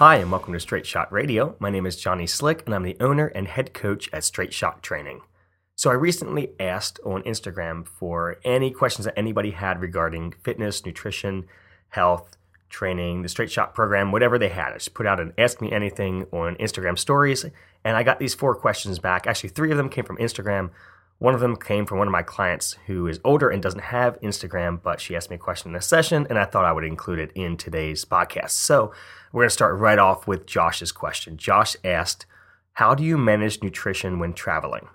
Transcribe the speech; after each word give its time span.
Hi, 0.00 0.16
and 0.16 0.30
welcome 0.30 0.54
to 0.54 0.60
Straight 0.60 0.86
Shot 0.86 1.12
Radio. 1.12 1.56
My 1.58 1.68
name 1.68 1.84
is 1.84 1.94
Johnny 1.94 2.26
Slick, 2.26 2.62
and 2.64 2.74
I'm 2.74 2.84
the 2.84 2.96
owner 3.00 3.26
and 3.26 3.46
head 3.46 3.74
coach 3.74 4.08
at 4.14 4.24
Straight 4.24 4.54
Shot 4.54 4.82
Training. 4.82 5.20
So, 5.76 5.90
I 5.90 5.92
recently 5.92 6.52
asked 6.58 6.98
on 7.04 7.22
Instagram 7.24 7.86
for 7.86 8.38
any 8.42 8.70
questions 8.70 9.04
that 9.04 9.18
anybody 9.18 9.50
had 9.50 9.82
regarding 9.82 10.32
fitness, 10.42 10.86
nutrition, 10.86 11.44
health, 11.90 12.38
training, 12.70 13.20
the 13.20 13.28
Straight 13.28 13.50
Shot 13.50 13.74
program, 13.74 14.10
whatever 14.10 14.38
they 14.38 14.48
had. 14.48 14.72
I 14.72 14.78
just 14.78 14.94
put 14.94 15.04
out 15.04 15.20
an 15.20 15.34
Ask 15.36 15.60
Me 15.60 15.70
Anything 15.70 16.24
on 16.32 16.56
Instagram 16.56 16.98
stories, 16.98 17.44
and 17.84 17.94
I 17.94 18.02
got 18.02 18.18
these 18.18 18.32
four 18.32 18.54
questions 18.54 18.98
back. 18.98 19.26
Actually, 19.26 19.50
three 19.50 19.70
of 19.70 19.76
them 19.76 19.90
came 19.90 20.06
from 20.06 20.16
Instagram. 20.16 20.70
One 21.20 21.34
of 21.34 21.40
them 21.40 21.54
came 21.54 21.84
from 21.84 21.98
one 21.98 22.08
of 22.08 22.12
my 22.12 22.22
clients 22.22 22.78
who 22.86 23.06
is 23.06 23.20
older 23.24 23.50
and 23.50 23.62
doesn't 23.62 23.82
have 23.82 24.18
Instagram, 24.22 24.82
but 24.82 25.02
she 25.02 25.14
asked 25.14 25.28
me 25.28 25.36
a 25.36 25.38
question 25.38 25.70
in 25.70 25.76
a 25.76 25.82
session, 25.82 26.26
and 26.30 26.38
I 26.38 26.46
thought 26.46 26.64
I 26.64 26.72
would 26.72 26.82
include 26.82 27.18
it 27.18 27.30
in 27.34 27.58
today's 27.58 28.06
podcast. 28.06 28.52
So 28.52 28.90
we're 29.30 29.42
going 29.42 29.50
to 29.50 29.52
start 29.52 29.78
right 29.78 29.98
off 29.98 30.26
with 30.26 30.46
Josh's 30.46 30.92
question. 30.92 31.36
Josh 31.36 31.76
asked, 31.84 32.24
How 32.72 32.94
do 32.94 33.04
you 33.04 33.18
manage 33.18 33.62
nutrition 33.62 34.18
when 34.18 34.32
traveling? 34.32 34.88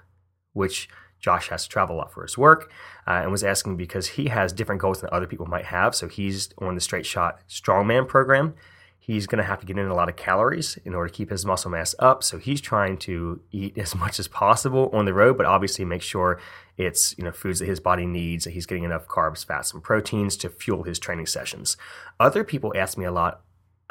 Which 0.54 0.90
Josh 1.20 1.50
has 1.50 1.66
to 1.66 1.70
travel 1.70 1.96
a 1.96 2.00
lot 2.00 2.12
for 2.12 2.24
his 2.24 2.40
work 2.40 2.72
uh, 3.06 3.22
and 3.22 3.32
was 3.32 3.44
asking 3.44 3.78
because 3.78 4.08
he 4.08 4.30
has 4.30 4.52
different 4.52 4.82
goals 4.82 5.02
than 5.02 5.12
other 5.12 5.28
people 5.28 5.46
might 5.46 5.66
have. 5.66 5.94
So 5.94 6.08
he's 6.08 6.50
on 6.58 6.74
the 6.74 6.82
Straight 6.82 7.06
Shot 7.06 7.40
Strongman 7.48 8.08
program 8.08 8.56
he's 9.06 9.28
going 9.28 9.38
to 9.38 9.44
have 9.44 9.60
to 9.60 9.68
get 9.68 9.78
in 9.78 9.86
a 9.86 9.94
lot 9.94 10.10
of 10.10 10.16
calories 10.16 10.80
in 10.84 10.96
order 10.96 11.08
to 11.08 11.14
keep 11.14 11.30
his 11.30 11.46
muscle 11.46 11.70
mass 11.70 11.94
up. 12.00 12.24
So 12.24 12.40
he's 12.40 12.60
trying 12.60 12.98
to 13.00 13.40
eat 13.52 13.78
as 13.78 13.94
much 13.94 14.20
as 14.20 14.28
possible 14.28 14.90
on 14.94 15.06
the 15.06 15.14
road, 15.14 15.38
but 15.38 15.46
obviously 15.46 15.86
make 15.86 16.02
sure 16.02 16.40
it's 16.76 17.16
you 17.16 17.24
know 17.24 17.32
foods 17.32 17.60
that 17.60 17.68
his 17.68 17.80
body 17.80 18.08
needs, 18.08 18.46
that 18.46 18.52
he's 18.52 18.66
getting 18.66 18.84
enough 18.84 19.08
carbs, 19.08 19.46
fats, 19.46 19.72
and 19.74 19.84
proteins 19.84 20.36
to 20.38 20.50
fuel 20.50 20.84
his 20.84 20.98
training 20.98 21.28
sessions. 21.28 21.78
Other 22.20 22.44
people 22.44 22.74
ask 22.76 22.98
me 22.98 23.06
a 23.06 23.12
lot 23.12 23.42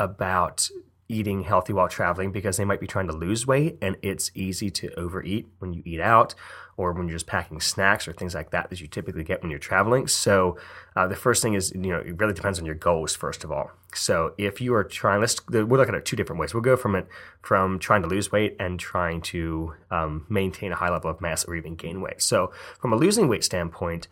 about 0.00 0.68
eating 1.08 1.42
healthy 1.42 1.72
while 1.72 1.88
traveling 1.88 2.32
because 2.32 2.56
they 2.56 2.64
might 2.64 2.80
be 2.80 2.86
trying 2.86 3.06
to 3.06 3.12
lose 3.12 3.46
weight 3.46 3.76
and 3.82 3.96
it's 4.02 4.30
easy 4.34 4.70
to 4.70 4.92
overeat 4.98 5.46
when 5.58 5.72
you 5.72 5.82
eat 5.84 6.00
out 6.00 6.34
or 6.76 6.92
when 6.92 7.06
you're 7.06 7.16
just 7.16 7.26
packing 7.26 7.60
snacks 7.60 8.08
or 8.08 8.12
things 8.12 8.34
like 8.34 8.50
that 8.50 8.70
that 8.70 8.80
you 8.80 8.86
typically 8.86 9.22
get 9.22 9.42
when 9.42 9.50
you're 9.50 9.60
traveling. 9.60 10.08
So 10.08 10.58
uh, 10.96 11.06
the 11.06 11.16
first 11.16 11.42
thing 11.42 11.54
is, 11.54 11.72
you 11.72 11.90
know, 11.90 11.98
it 11.98 12.18
really 12.18 12.32
depends 12.32 12.58
on 12.58 12.64
your 12.64 12.74
goals 12.74 13.14
first 13.14 13.44
of 13.44 13.52
all. 13.52 13.70
So 13.94 14.34
if 14.38 14.60
you 14.60 14.74
are 14.74 14.84
trying, 14.84 15.20
let's 15.20 15.36
we're 15.48 15.64
looking 15.64 15.94
at 15.94 16.04
two 16.04 16.16
different 16.16 16.40
ways. 16.40 16.54
We'll 16.54 16.62
go 16.62 16.76
from 16.76 16.94
it 16.96 17.06
from 17.42 17.78
trying 17.78 18.02
to 18.02 18.08
lose 18.08 18.32
weight 18.32 18.56
and 18.58 18.80
trying 18.80 19.20
to 19.22 19.74
um, 19.90 20.26
maintain 20.28 20.72
a 20.72 20.76
high 20.76 20.90
level 20.90 21.10
of 21.10 21.20
mass 21.20 21.44
or 21.44 21.54
even 21.54 21.76
gain 21.76 22.00
weight. 22.00 22.22
So 22.22 22.52
from 22.80 22.92
a 22.92 22.96
losing 22.96 23.28
weight 23.28 23.44
standpoint, 23.44 24.08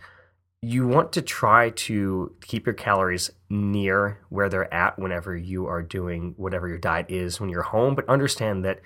you 0.63 0.87
want 0.87 1.13
to 1.13 1.23
try 1.23 1.71
to 1.71 2.35
keep 2.41 2.67
your 2.67 2.75
calories 2.75 3.31
near 3.51 4.21
where 4.29 4.49
they're 4.49 4.73
at 4.73 4.97
whenever 4.97 5.37
you 5.37 5.67
are 5.67 5.83
doing 5.83 6.35
whatever 6.37 6.69
your 6.69 6.79
diet 6.79 7.07
is 7.11 7.41
when 7.41 7.51
you're 7.51 7.63
home, 7.63 7.97
but 7.97 8.09
understand 8.09 8.65
that 8.65 8.81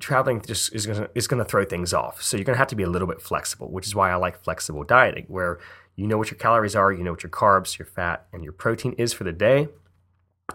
traveling 0.00 0.42
just 0.42 0.74
is 0.74 0.86
going 0.86 1.06
is 1.14 1.28
going 1.28 1.42
to 1.42 1.48
throw 1.48 1.64
things 1.64 1.94
off. 1.94 2.20
So 2.20 2.36
you're 2.36 2.44
going 2.44 2.54
to 2.54 2.58
have 2.58 2.68
to 2.68 2.76
be 2.76 2.82
a 2.82 2.88
little 2.90 3.06
bit 3.06 3.22
flexible, 3.22 3.70
which 3.70 3.86
is 3.86 3.94
why 3.94 4.10
I 4.10 4.16
like 4.16 4.42
flexible 4.42 4.82
dieting, 4.82 5.26
where 5.28 5.60
you 5.94 6.08
know 6.08 6.18
what 6.18 6.32
your 6.32 6.38
calories 6.38 6.74
are, 6.74 6.92
you 6.92 7.04
know 7.04 7.12
what 7.12 7.22
your 7.22 7.30
carbs, 7.30 7.78
your 7.78 7.86
fat, 7.86 8.26
and 8.32 8.42
your 8.42 8.52
protein 8.52 8.94
is 8.98 9.12
for 9.12 9.22
the 9.22 9.32
day. 9.32 9.68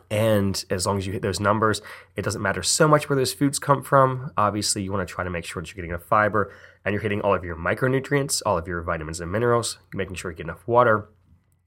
And 0.10 0.64
as 0.70 0.86
long 0.86 0.98
as 0.98 1.06
you 1.08 1.14
hit 1.14 1.22
those 1.22 1.40
numbers, 1.40 1.82
it 2.16 2.24
doesn't 2.24 2.42
matter 2.42 2.64
so 2.64 2.88
much 2.88 3.10
where 3.10 3.16
those 3.16 3.34
foods 3.34 3.60
come 3.60 3.84
from. 3.84 4.32
Obviously, 4.38 4.82
you 4.84 4.92
want 4.92 5.08
to 5.08 5.12
try 5.12 5.24
to 5.24 5.30
make 5.30 5.46
sure 5.46 5.62
that 5.62 5.70
you're 5.70 5.76
getting 5.76 5.92
enough 5.92 6.04
fiber 6.04 6.54
and 6.86 6.94
you're 6.94 7.02
hitting 7.02 7.22
all 7.22 7.34
of 7.34 7.44
your 7.44 7.56
micronutrients, 7.56 8.42
all 8.46 8.58
of 8.58 8.68
your 8.68 8.82
vitamins 8.82 9.20
and 9.20 9.32
minerals, 9.32 9.80
making 9.94 10.16
sure 10.16 10.32
you 10.32 10.38
get 10.38 10.46
enough 10.46 10.68
water, 10.68 11.10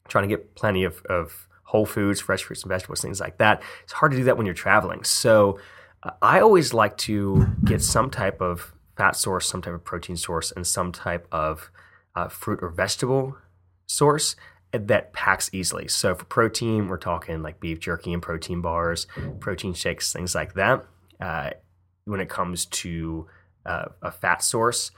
trying 0.09 0.28
to 0.28 0.36
get 0.36 0.54
plenty 0.54 0.84
of, 0.84 1.04
of 1.06 1.48
whole 1.65 1.86
foods, 1.86 2.20
fresh 2.20 2.44
fruits 2.44 2.62
and 2.62 2.69
vegetables, 2.69 3.00
things 3.00 3.20
like 3.20 3.38
that. 3.38 3.62
It's 3.84 3.92
hard 3.92 4.12
to 4.12 4.19
do 4.19 4.25
that 4.25 4.36
when 4.36 4.47
you're 4.47 4.54
traveling. 4.54 5.04
So 5.04 5.59
uh, 6.03 6.10
I 6.22 6.41
always 6.41 6.72
like 6.72 6.97
to 6.98 7.47
get 7.65 7.82
some 7.82 8.10
type 8.10 8.41
of 8.41 8.72
fat 8.97 9.16
source, 9.16 9.48
some 9.48 9.62
type 9.62 9.75
of 9.75 9.84
protein 9.84 10.16
source, 10.16 10.53
and 10.53 10.66
some 10.66 10.92
type 10.92 11.26
of 11.32 11.70
uh, 12.15 12.28
fruit 12.28 12.60
or 12.62 12.70
vegetable 12.70 13.36
source 13.86 14.36
that 14.78 15.12
packs 15.12 15.50
easily. 15.53 15.88
So 15.88 16.14
for 16.14 16.25
protein, 16.25 16.88
we're 16.88 16.98
talking 16.98 17.42
like 17.42 17.60
beef 17.60 17.81
jerky 17.81 18.12
and 18.12 18.22
protein 18.22 18.60
bars, 18.60 19.06
protein 19.41 19.75
shakes, 19.75 20.12
things 20.12 20.34
like 20.34 20.54
that. 20.54 20.84
Uh, 21.20 21.50
when 22.04 22.20
it 22.20 22.28
comes 22.28 22.66
to 22.66 23.26
uh, 23.66 23.86
a 24.00 24.10
fat 24.10 24.42
source. 24.42 24.91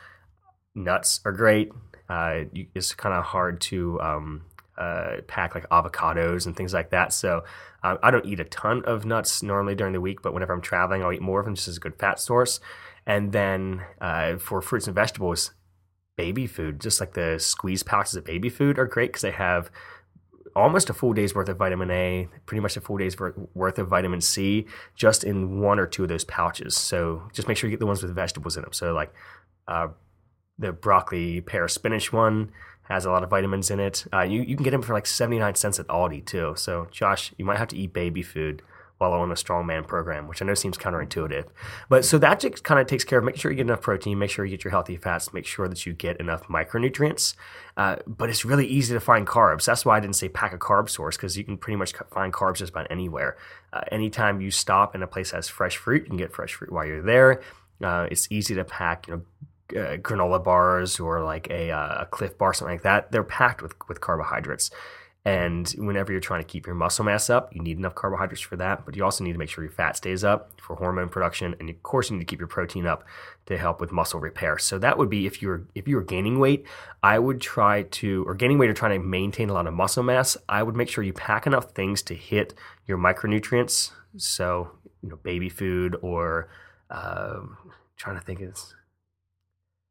Nuts 0.75 1.21
are 1.25 1.33
great. 1.33 1.73
Uh, 2.09 2.45
it's 2.75 2.95
kind 2.95 3.15
of 3.15 3.25
hard 3.25 3.61
to 3.63 4.01
um, 4.01 4.45
uh, 4.77 5.17
pack 5.27 5.55
like 5.55 5.69
avocados 5.71 6.47
and 6.47 6.57
things 6.57 6.73
like 6.73 6.91
that. 6.91 7.13
So 7.13 7.45
uh, 7.83 7.97
I 8.03 8.11
don't 8.11 8.27
eat 8.27 8.41
a 8.41 8.45
ton 8.45 8.85
of 8.85 9.05
nuts 9.05 9.43
normally 9.43 9.75
during 9.75 9.93
the 9.93 10.01
week, 10.01 10.23
but 10.23 10.33
whenever 10.33 10.53
I'm 10.53 10.61
traveling, 10.61 11.03
I'll 11.03 11.13
eat 11.13 11.23
more 11.23 11.41
of 11.41 11.47
them 11.47 11.55
just 11.55 11.69
as 11.69 11.79
a 11.79 11.81
good 11.81 11.97
fat 11.97 12.21
source. 12.21 12.61
And 13.07 13.33
then 13.33 13.83
uh, 14.01 14.37
for 14.37 14.61
fruits 14.61 14.87
and 14.87 14.95
vegetables, 14.95 15.53
baby 16.19 16.47
food, 16.47 16.81
just 16.81 17.01
like 17.01 17.15
the 17.15 17.39
squeeze 17.39 17.83
pouches 17.83 18.17
of 18.17 18.25
baby 18.25 18.51
food, 18.51 18.79
are 18.79 18.87
great 18.87 19.11
because 19.11 19.23
they 19.23 19.31
have 19.31 19.71
almost 20.55 20.91
a 20.91 20.93
full 20.93 21.13
day's 21.13 21.35
worth 21.35 21.49
of 21.49 21.57
vitamin 21.57 21.91
A, 21.91 22.29
pretty 22.45 22.61
much 22.61 22.77
a 22.77 22.81
full 22.81 22.99
day's 22.99 23.17
worth 23.55 23.79
of 23.79 23.89
vitamin 23.89 24.21
C, 24.21 24.67
just 24.97 25.23
in 25.23 25.61
one 25.61 25.79
or 25.79 25.87
two 25.87 26.03
of 26.03 26.09
those 26.09 26.25
pouches. 26.25 26.77
So 26.77 27.23
just 27.33 27.47
make 27.47 27.57
sure 27.57 27.71
you 27.71 27.77
get 27.77 27.81
the 27.81 27.87
ones 27.87 28.03
with 28.03 28.15
vegetables 28.15 28.57
in 28.57 28.63
them. 28.63 28.73
So 28.73 28.93
like 28.93 29.15
uh, 29.69 29.89
the 30.59 30.73
broccoli 30.73 31.41
pear 31.41 31.69
spinach 31.69 32.13
one 32.13 32.51
has 32.89 33.05
a 33.05 33.11
lot 33.11 33.23
of 33.23 33.31
vitamins 33.31 33.71
in 33.71 33.79
it. 33.79 34.05
Uh, 34.13 34.23
you 34.23 34.43
you 34.43 34.57
can 34.57 34.65
get 34.65 34.73
them 34.73 34.83
for 34.83 34.95
like 34.95 35.07
seventy 35.07 35.39
nine 35.39 35.55
cents 35.55 35.79
at 35.79 35.87
Aldi 35.87 36.27
too. 36.27 36.55
So 36.57 36.89
Josh, 36.91 37.33
you 37.39 37.45
might 37.45 37.59
have 37.59 37.69
to 37.69 37.77
eat 37.77 37.93
baby 37.93 38.23
food 38.23 38.63
while 38.99 39.13
on 39.13 39.31
a 39.31 39.35
strongman 39.35 39.87
program, 39.87 40.27
which 40.27 40.43
I 40.43 40.45
know 40.45 40.55
seems 40.55 40.77
counterintuitive. 40.77 41.47
But 41.89 42.05
so 42.05 42.19
that 42.19 42.41
just 42.41 42.65
kind 42.65 42.81
of 42.81 42.87
takes 42.87 43.05
care 43.05 43.19
of 43.19 43.25
making 43.25 43.41
sure 43.41 43.51
you 43.51 43.57
get 43.57 43.67
enough 43.67 43.81
protein, 43.81 44.19
make 44.19 44.31
sure 44.31 44.45
you 44.45 44.51
get 44.57 44.65
your 44.65 44.73
healthy 44.73 44.97
fats, 44.97 45.33
make 45.33 45.47
sure 45.47 45.69
that 45.69 45.87
you 45.87 45.93
get 45.93 46.19
enough 46.19 46.49
micronutrients. 46.49 47.35
Uh, 47.77 47.97
but 48.07 48.29
it's 48.29 48.45
really 48.45 48.67
easy 48.67 48.93
to 48.93 49.01
find 49.01 49.27
carbs. 49.27 49.65
That's 49.65 49.85
why 49.85 49.97
I 49.97 50.01
didn't 50.01 50.17
say 50.17 50.29
pack 50.29 50.53
a 50.53 50.59
carb 50.59 50.91
source 50.91 51.17
because 51.17 51.39
you 51.39 51.45
can 51.45 51.57
pretty 51.57 51.77
much 51.77 51.95
find 52.11 52.33
carbs 52.33 52.57
just 52.57 52.71
about 52.71 52.89
anywhere. 52.91 53.37
Uh, 53.73 53.83
anytime 53.93 54.41
you 54.41 54.51
stop 54.51 54.95
in 54.95 55.03
a 55.03 55.07
place 55.07 55.31
that 55.31 55.37
has 55.37 55.49
fresh 55.49 55.77
fruit, 55.77 56.03
you 56.03 56.09
can 56.09 56.17
get 56.17 56.33
fresh 56.33 56.55
fruit 56.55 56.73
while 56.73 56.85
you're 56.85 57.03
there. 57.03 57.41
Uh, 57.83 58.09
it's 58.11 58.27
easy 58.31 58.55
to 58.55 58.65
pack, 58.65 59.07
you 59.07 59.15
know. 59.15 59.23
Uh, 59.71 59.99
granola 59.99 60.43
bars 60.43 60.99
or 60.99 61.23
like 61.23 61.47
a, 61.51 61.71
uh, 61.71 62.01
a 62.01 62.07
Clif 62.07 62.39
bar, 62.39 62.55
something 62.55 62.77
like 62.77 62.85
that. 62.85 63.13
They're 63.13 63.23
packed 63.23 63.61
with 63.61 63.75
with 63.87 64.01
carbohydrates. 64.01 64.71
And 65.29 65.69
whenever 65.77 66.11
you're 66.11 66.23
trying 66.23 66.41
to 66.41 66.47
keep 66.47 66.65
your 66.65 66.75
muscle 66.75 67.05
mass 67.05 67.29
up, 67.29 67.55
you 67.55 67.61
need 67.61 67.77
enough 67.77 67.95
carbohydrates 67.95 68.41
for 68.41 68.57
that, 68.57 68.87
but 68.87 68.97
you 68.97 69.05
also 69.05 69.23
need 69.23 69.35
to 69.35 69.39
make 69.39 69.51
sure 69.51 69.63
your 69.63 69.71
fat 69.71 69.95
stays 69.95 70.25
up 70.25 70.59
for 70.59 70.75
hormone 70.77 71.11
production, 71.11 71.55
and 71.61 71.69
of 71.69 71.83
course 71.83 72.09
you 72.09 72.17
need 72.17 72.23
to 72.23 72.31
keep 72.31 72.39
your 72.39 72.49
protein 72.49 72.87
up 72.87 73.05
to 73.45 73.59
help 73.59 73.79
with 73.79 73.93
muscle 73.93 74.21
repair. 74.21 74.57
So 74.57 74.79
that 74.79 74.97
would 74.97 75.11
be 75.11 75.27
if 75.27 75.43
you're 75.43 75.67
if 75.75 75.87
you 75.87 75.97
were 75.97 76.03
gaining 76.03 76.39
weight, 76.39 76.65
I 77.03 77.19
would 77.19 77.43
try 77.43 77.83
to 77.83 78.25
or 78.27 78.35
gaining 78.35 78.57
weight 78.57 78.71
or 78.71 78.73
trying 78.73 78.99
to 78.99 79.07
maintain 79.07 79.51
a 79.51 79.53
lot 79.53 79.67
of 79.67 79.75
muscle 79.75 80.03
mass, 80.03 80.39
I 80.49 80.63
would 80.63 80.75
make 80.75 80.89
sure 80.89 81.05
you 81.05 81.13
pack 81.13 81.47
enough 81.47 81.73
things 81.73 82.01
to 82.05 82.15
hit 82.15 82.55
your 82.87 82.97
micronutrients. 82.97 83.91
So 84.17 84.71
you 85.03 85.11
know, 85.11 85.17
baby 85.17 85.51
food 85.51 85.95
or 86.01 86.49
uh, 86.91 87.41
trying 87.99 88.17
to 88.19 88.25
think 88.25 88.41
is 88.41 88.75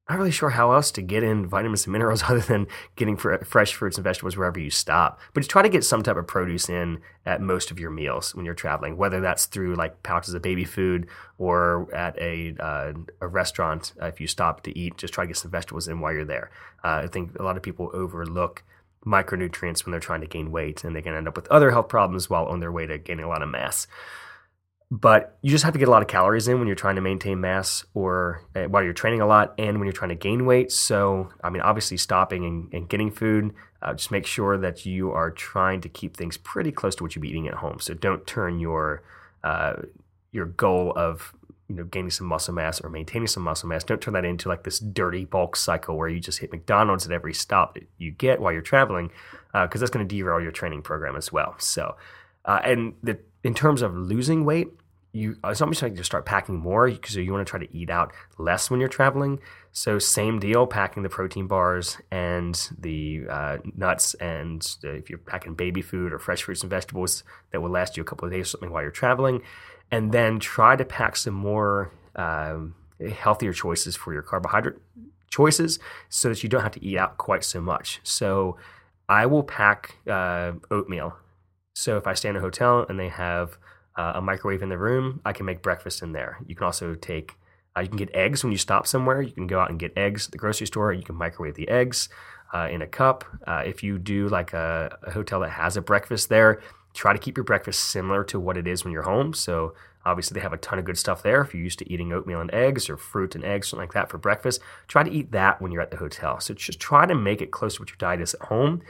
not 0.09 0.17
really 0.17 0.31
sure 0.31 0.51
how 0.51 0.71
else 0.71 0.91
to 0.91 1.01
get 1.01 1.23
in 1.23 1.45
vitamins 1.45 1.85
and 1.85 1.93
minerals 1.93 2.23
other 2.27 2.39
than 2.39 2.67
getting 2.95 3.17
fr- 3.17 3.43
fresh 3.43 3.73
fruits 3.73 3.97
and 3.97 4.03
vegetables 4.03 4.37
wherever 4.37 4.59
you 4.59 4.69
stop. 4.69 5.19
But 5.33 5.41
just 5.41 5.49
try 5.49 5.61
to 5.61 5.69
get 5.69 5.83
some 5.83 6.03
type 6.03 6.15
of 6.17 6.27
produce 6.27 6.69
in 6.69 6.99
at 7.25 7.41
most 7.41 7.71
of 7.71 7.79
your 7.79 7.91
meals 7.91 8.33
when 8.33 8.45
you're 8.45 8.53
traveling, 8.53 8.97
whether 8.97 9.19
that's 9.19 9.45
through 9.45 9.75
like 9.75 10.03
pouches 10.03 10.33
of 10.33 10.41
baby 10.41 10.65
food 10.65 11.07
or 11.37 11.93
at 11.93 12.17
a, 12.19 12.55
uh, 12.59 12.93
a 13.21 13.27
restaurant. 13.27 13.93
Uh, 14.01 14.07
if 14.07 14.21
you 14.21 14.27
stop 14.27 14.63
to 14.63 14.77
eat, 14.77 14.97
just 14.97 15.13
try 15.13 15.23
to 15.23 15.27
get 15.27 15.37
some 15.37 15.51
vegetables 15.51 15.87
in 15.87 15.99
while 15.99 16.13
you're 16.13 16.25
there. 16.25 16.51
Uh, 16.83 17.01
I 17.03 17.07
think 17.07 17.37
a 17.37 17.43
lot 17.43 17.57
of 17.57 17.63
people 17.63 17.91
overlook 17.93 18.63
micronutrients 19.05 19.85
when 19.85 19.91
they're 19.91 19.99
trying 19.99 20.21
to 20.21 20.27
gain 20.27 20.51
weight 20.51 20.83
and 20.83 20.95
they 20.95 21.01
can 21.01 21.13
end 21.13 21.27
up 21.27 21.35
with 21.35 21.47
other 21.47 21.71
health 21.71 21.87
problems 21.87 22.29
while 22.29 22.45
on 22.45 22.59
their 22.59 22.71
way 22.71 22.85
to 22.85 22.97
gaining 22.97 23.25
a 23.25 23.29
lot 23.29 23.41
of 23.41 23.49
mass 23.49 23.87
but 24.89 25.37
you 25.41 25.51
just 25.51 25.65
have 25.65 25.73
to 25.73 25.79
get 25.79 25.89
a 25.89 25.91
lot 25.91 26.01
of 26.01 26.07
calories 26.07 26.47
in 26.47 26.59
when 26.59 26.67
you're 26.67 26.75
trying 26.75 26.95
to 26.95 27.01
maintain 27.01 27.41
mass 27.41 27.83
or 27.93 28.43
uh, 28.55 28.63
while 28.63 28.83
you're 28.83 28.93
training 28.93 29.19
a 29.19 29.27
lot 29.27 29.53
and 29.57 29.79
when 29.79 29.85
you're 29.85 29.93
trying 29.93 30.09
to 30.09 30.15
gain 30.15 30.45
weight. 30.45 30.71
So, 30.71 31.29
I 31.43 31.49
mean, 31.49 31.61
obviously, 31.61 31.97
stopping 31.97 32.45
and, 32.45 32.73
and 32.73 32.87
getting 32.87 33.11
food, 33.11 33.53
uh, 33.81 33.93
just 33.93 34.11
make 34.11 34.25
sure 34.25 34.57
that 34.57 34.85
you 34.85 35.11
are 35.11 35.29
trying 35.29 35.81
to 35.81 35.89
keep 35.89 36.15
things 36.15 36.37
pretty 36.37 36.71
close 36.71 36.95
to 36.95 37.03
what 37.03 37.15
you'd 37.15 37.21
be 37.21 37.29
eating 37.29 37.47
at 37.47 37.55
home. 37.55 37.79
So, 37.79 37.93
don't 37.93 38.25
turn 38.25 38.59
your 38.59 39.03
uh, 39.43 39.73
your 40.31 40.45
goal 40.45 40.93
of 40.95 41.33
you 41.67 41.75
know 41.75 41.83
gaining 41.83 42.09
some 42.09 42.27
muscle 42.27 42.53
mass 42.53 42.79
or 42.79 42.89
maintaining 42.89 43.27
some 43.27 43.43
muscle 43.43 43.67
mass 43.67 43.83
don't 43.83 44.01
turn 44.01 44.13
that 44.13 44.23
into 44.23 44.47
like 44.47 44.63
this 44.63 44.79
dirty 44.79 45.25
bulk 45.25 45.55
cycle 45.55 45.97
where 45.97 46.07
you 46.07 46.19
just 46.19 46.39
hit 46.39 46.51
mcdonald's 46.51 47.05
at 47.05 47.11
every 47.11 47.33
stop 47.33 47.73
that 47.73 47.87
you 47.97 48.09
get 48.11 48.39
while 48.39 48.53
you're 48.53 48.61
traveling 48.61 49.11
because 49.51 49.75
uh, 49.75 49.79
that's 49.79 49.91
going 49.91 50.07
to 50.07 50.15
derail 50.15 50.39
your 50.39 50.51
training 50.51 50.81
program 50.81 51.17
as 51.17 51.31
well 51.31 51.55
so 51.57 51.95
uh, 52.47 52.61
and 52.63 52.93
the 53.03 53.19
in 53.43 53.53
terms 53.53 53.81
of 53.81 53.95
losing 53.95 54.45
weight, 54.45 54.69
you 55.13 55.35
it's 55.43 55.61
almost 55.61 55.81
like 55.81 55.95
you 55.95 56.03
start 56.03 56.25
packing 56.25 56.57
more 56.57 56.89
because 56.89 57.15
you 57.15 57.31
want 57.31 57.45
to 57.45 57.49
try 57.49 57.59
to 57.59 57.77
eat 57.77 57.89
out 57.89 58.11
less 58.37 58.71
when 58.71 58.79
you're 58.79 58.89
traveling. 58.89 59.39
So 59.71 59.99
same 59.99 60.39
deal, 60.39 60.65
packing 60.65 61.03
the 61.03 61.09
protein 61.09 61.45
bars 61.47 61.97
and 62.09 62.55
the 62.79 63.25
uh, 63.29 63.57
nuts, 63.75 64.15
and 64.15 64.67
if 64.81 65.09
you're 65.09 65.19
packing 65.19 65.53
baby 65.53 65.83
food 65.83 66.11
or 66.11 66.19
fresh 66.19 66.41
fruits 66.43 66.61
and 66.61 66.69
vegetables 66.69 67.23
that 67.51 67.61
will 67.61 67.69
last 67.69 67.95
you 67.95 68.01
a 68.01 68.05
couple 68.05 68.25
of 68.25 68.31
days 68.31 68.47
or 68.47 68.49
something 68.49 68.71
while 68.71 68.81
you're 68.81 68.91
traveling, 68.91 69.41
and 69.91 70.11
then 70.11 70.39
try 70.39 70.75
to 70.75 70.83
pack 70.83 71.15
some 71.15 71.35
more 71.35 71.91
um, 72.15 72.73
healthier 73.15 73.53
choices 73.53 73.95
for 73.95 74.13
your 74.13 74.23
carbohydrate 74.23 74.77
choices, 75.29 75.77
so 76.09 76.29
that 76.29 76.41
you 76.41 76.49
don't 76.49 76.63
have 76.63 76.71
to 76.71 76.83
eat 76.83 76.97
out 76.97 77.17
quite 77.17 77.43
so 77.43 77.61
much. 77.61 77.99
So 78.03 78.57
I 79.07 79.25
will 79.27 79.43
pack 79.43 79.97
uh, 80.07 80.53
oatmeal. 80.71 81.17
So 81.77 81.95
if 81.95 82.07
I 82.07 82.15
stay 82.15 82.29
in 82.29 82.35
a 82.35 82.39
hotel 82.39 82.87
and 82.89 82.99
they 82.99 83.09
have 83.09 83.59
uh, 83.95 84.13
a 84.15 84.21
microwave 84.21 84.63
in 84.63 84.69
the 84.69 84.79
room, 84.79 85.21
I 85.23 85.31
can 85.31 85.45
make 85.45 85.61
breakfast 85.61 86.01
in 86.01 86.11
there. 86.11 86.39
You 86.47 86.55
can 86.55 86.65
also 86.65 86.95
take, 86.95 87.35
uh, 87.77 87.81
you 87.81 87.87
can 87.87 87.97
get 87.97 88.09
eggs 88.15 88.43
when 88.43 88.51
you 88.51 88.57
stop 88.57 88.87
somewhere. 88.87 89.21
You 89.21 89.31
can 89.31 89.45
go 89.45 89.59
out 89.59 89.69
and 89.69 89.79
get 89.79 89.95
eggs 89.95 90.25
at 90.25 90.31
the 90.31 90.39
grocery 90.39 90.65
store. 90.65 90.91
You 90.91 91.03
can 91.03 91.13
microwave 91.13 91.53
the 91.53 91.69
eggs 91.69 92.09
uh, 92.51 92.67
in 92.71 92.81
a 92.81 92.87
cup. 92.87 93.25
Uh, 93.45 93.61
if 93.63 93.83
you 93.83 93.99
do 93.99 94.27
like 94.27 94.53
a, 94.53 94.97
a, 95.03 95.11
hotel 95.11 95.41
that 95.41 95.51
has 95.51 95.77
a 95.77 95.81
breakfast 95.83 96.29
there, 96.29 96.63
try 96.95 97.13
to 97.13 97.19
keep 97.19 97.37
your 97.37 97.43
breakfast 97.43 97.83
similar 97.91 98.23
to 98.23 98.39
what 98.39 98.57
it 98.57 98.67
is 98.67 98.83
when 98.83 98.91
you're 98.91 99.03
home. 99.03 99.35
So 99.35 99.75
obviously 100.03 100.33
they 100.33 100.41
have 100.41 100.53
a 100.53 100.57
ton 100.57 100.79
of 100.79 100.85
good 100.85 100.97
stuff 100.97 101.21
there. 101.21 101.41
If 101.41 101.53
you're 101.53 101.63
used 101.63 101.77
to 101.77 101.93
eating 101.93 102.11
oatmeal 102.11 102.41
and 102.41 102.51
eggs 102.55 102.89
or 102.89 102.97
fruit 102.97 103.35
and 103.35 103.43
eggs, 103.43 103.67
something 103.67 103.83
like 103.83 103.93
that 103.93 104.09
for 104.09 104.17
breakfast, 104.17 104.61
try 104.87 105.03
to 105.03 105.11
eat 105.11 105.31
that 105.31 105.61
when 105.61 105.71
you're 105.71 105.83
at 105.83 105.91
the 105.91 105.97
hotel. 105.97 106.39
So 106.39 106.55
just 106.55 106.79
try 106.79 107.05
to 107.05 107.13
make 107.13 107.39
it 107.39 107.51
close 107.51 107.75
to 107.75 107.83
what 107.83 107.89
your 107.89 107.97
diet 107.99 108.21
is 108.21 108.33
at 108.33 108.47
home. 108.47 108.81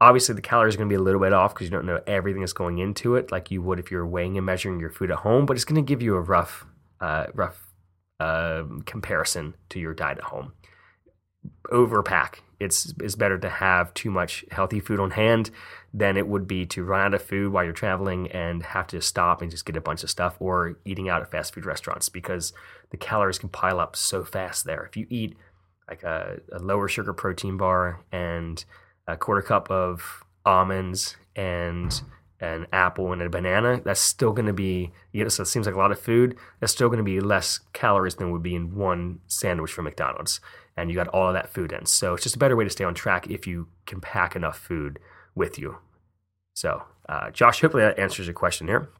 Obviously, 0.00 0.34
the 0.34 0.42
calories 0.42 0.74
are 0.74 0.78
going 0.78 0.88
to 0.88 0.92
be 0.92 1.00
a 1.00 1.02
little 1.02 1.20
bit 1.20 1.32
off 1.32 1.54
because 1.54 1.66
you 1.66 1.70
don't 1.70 1.86
know 1.86 2.02
everything 2.06 2.40
that's 2.40 2.52
going 2.52 2.78
into 2.78 3.14
it, 3.14 3.32
like 3.32 3.50
you 3.50 3.62
would 3.62 3.78
if 3.78 3.90
you're 3.90 4.06
weighing 4.06 4.36
and 4.36 4.44
measuring 4.44 4.78
your 4.78 4.90
food 4.90 5.10
at 5.10 5.18
home. 5.18 5.46
But 5.46 5.56
it's 5.56 5.64
going 5.64 5.82
to 5.82 5.88
give 5.88 6.02
you 6.02 6.16
a 6.16 6.20
rough, 6.20 6.66
uh, 7.00 7.26
rough 7.34 7.72
uh, 8.20 8.64
comparison 8.84 9.54
to 9.70 9.80
your 9.80 9.94
diet 9.94 10.18
at 10.18 10.24
home. 10.24 10.52
Overpack. 11.70 12.40
It's 12.58 12.92
it's 13.00 13.14
better 13.14 13.38
to 13.38 13.48
have 13.48 13.92
too 13.94 14.10
much 14.10 14.44
healthy 14.50 14.80
food 14.80 14.98
on 14.98 15.12
hand 15.12 15.50
than 15.92 16.16
it 16.16 16.26
would 16.26 16.46
be 16.46 16.66
to 16.66 16.84
run 16.84 17.00
out 17.00 17.14
of 17.14 17.22
food 17.22 17.52
while 17.52 17.64
you're 17.64 17.72
traveling 17.72 18.30
and 18.30 18.62
have 18.62 18.86
to 18.88 19.00
stop 19.00 19.42
and 19.42 19.50
just 19.50 19.66
get 19.66 19.76
a 19.76 19.80
bunch 19.80 20.02
of 20.02 20.10
stuff, 20.10 20.36
or 20.40 20.78
eating 20.84 21.08
out 21.08 21.22
at 21.22 21.30
fast 21.30 21.54
food 21.54 21.66
restaurants 21.66 22.08
because 22.08 22.52
the 22.90 22.96
calories 22.96 23.38
can 23.38 23.48
pile 23.48 23.78
up 23.78 23.94
so 23.96 24.24
fast 24.24 24.64
there. 24.64 24.84
If 24.84 24.96
you 24.96 25.06
eat 25.10 25.36
like 25.88 26.02
a, 26.02 26.40
a 26.52 26.58
lower 26.58 26.88
sugar 26.88 27.12
protein 27.12 27.56
bar 27.56 28.00
and 28.10 28.64
a 29.06 29.16
quarter 29.16 29.42
cup 29.42 29.70
of 29.70 30.24
almonds 30.44 31.16
and 31.34 32.02
an 32.40 32.66
apple 32.72 33.12
and 33.12 33.22
a 33.22 33.30
banana, 33.30 33.80
that's 33.84 34.00
still 34.00 34.32
going 34.32 34.46
to 34.46 34.52
be, 34.52 34.92
you 35.12 35.22
know, 35.22 35.28
so 35.28 35.42
it 35.42 35.46
seems 35.46 35.66
like 35.66 35.74
a 35.74 35.78
lot 35.78 35.92
of 35.92 35.98
food. 35.98 36.36
That's 36.60 36.72
still 36.72 36.88
going 36.88 36.98
to 36.98 37.04
be 37.04 37.20
less 37.20 37.60
calories 37.72 38.16
than 38.16 38.30
would 38.32 38.42
be 38.42 38.54
in 38.54 38.74
one 38.74 39.20
sandwich 39.26 39.72
from 39.72 39.84
McDonald's. 39.84 40.40
And 40.76 40.90
you 40.90 40.96
got 40.96 41.08
all 41.08 41.28
of 41.28 41.34
that 41.34 41.48
food 41.48 41.72
in. 41.72 41.86
So 41.86 42.14
it's 42.14 42.22
just 42.22 42.36
a 42.36 42.38
better 42.38 42.56
way 42.56 42.64
to 42.64 42.70
stay 42.70 42.84
on 42.84 42.94
track 42.94 43.28
if 43.30 43.46
you 43.46 43.68
can 43.86 44.00
pack 44.00 44.36
enough 44.36 44.58
food 44.58 44.98
with 45.34 45.58
you. 45.58 45.78
So, 46.54 46.82
uh, 47.08 47.30
Josh, 47.30 47.60
hopefully 47.60 47.82
that 47.82 47.98
answers 47.98 48.26
your 48.26 48.34
question 48.34 48.66
here. 48.66 48.90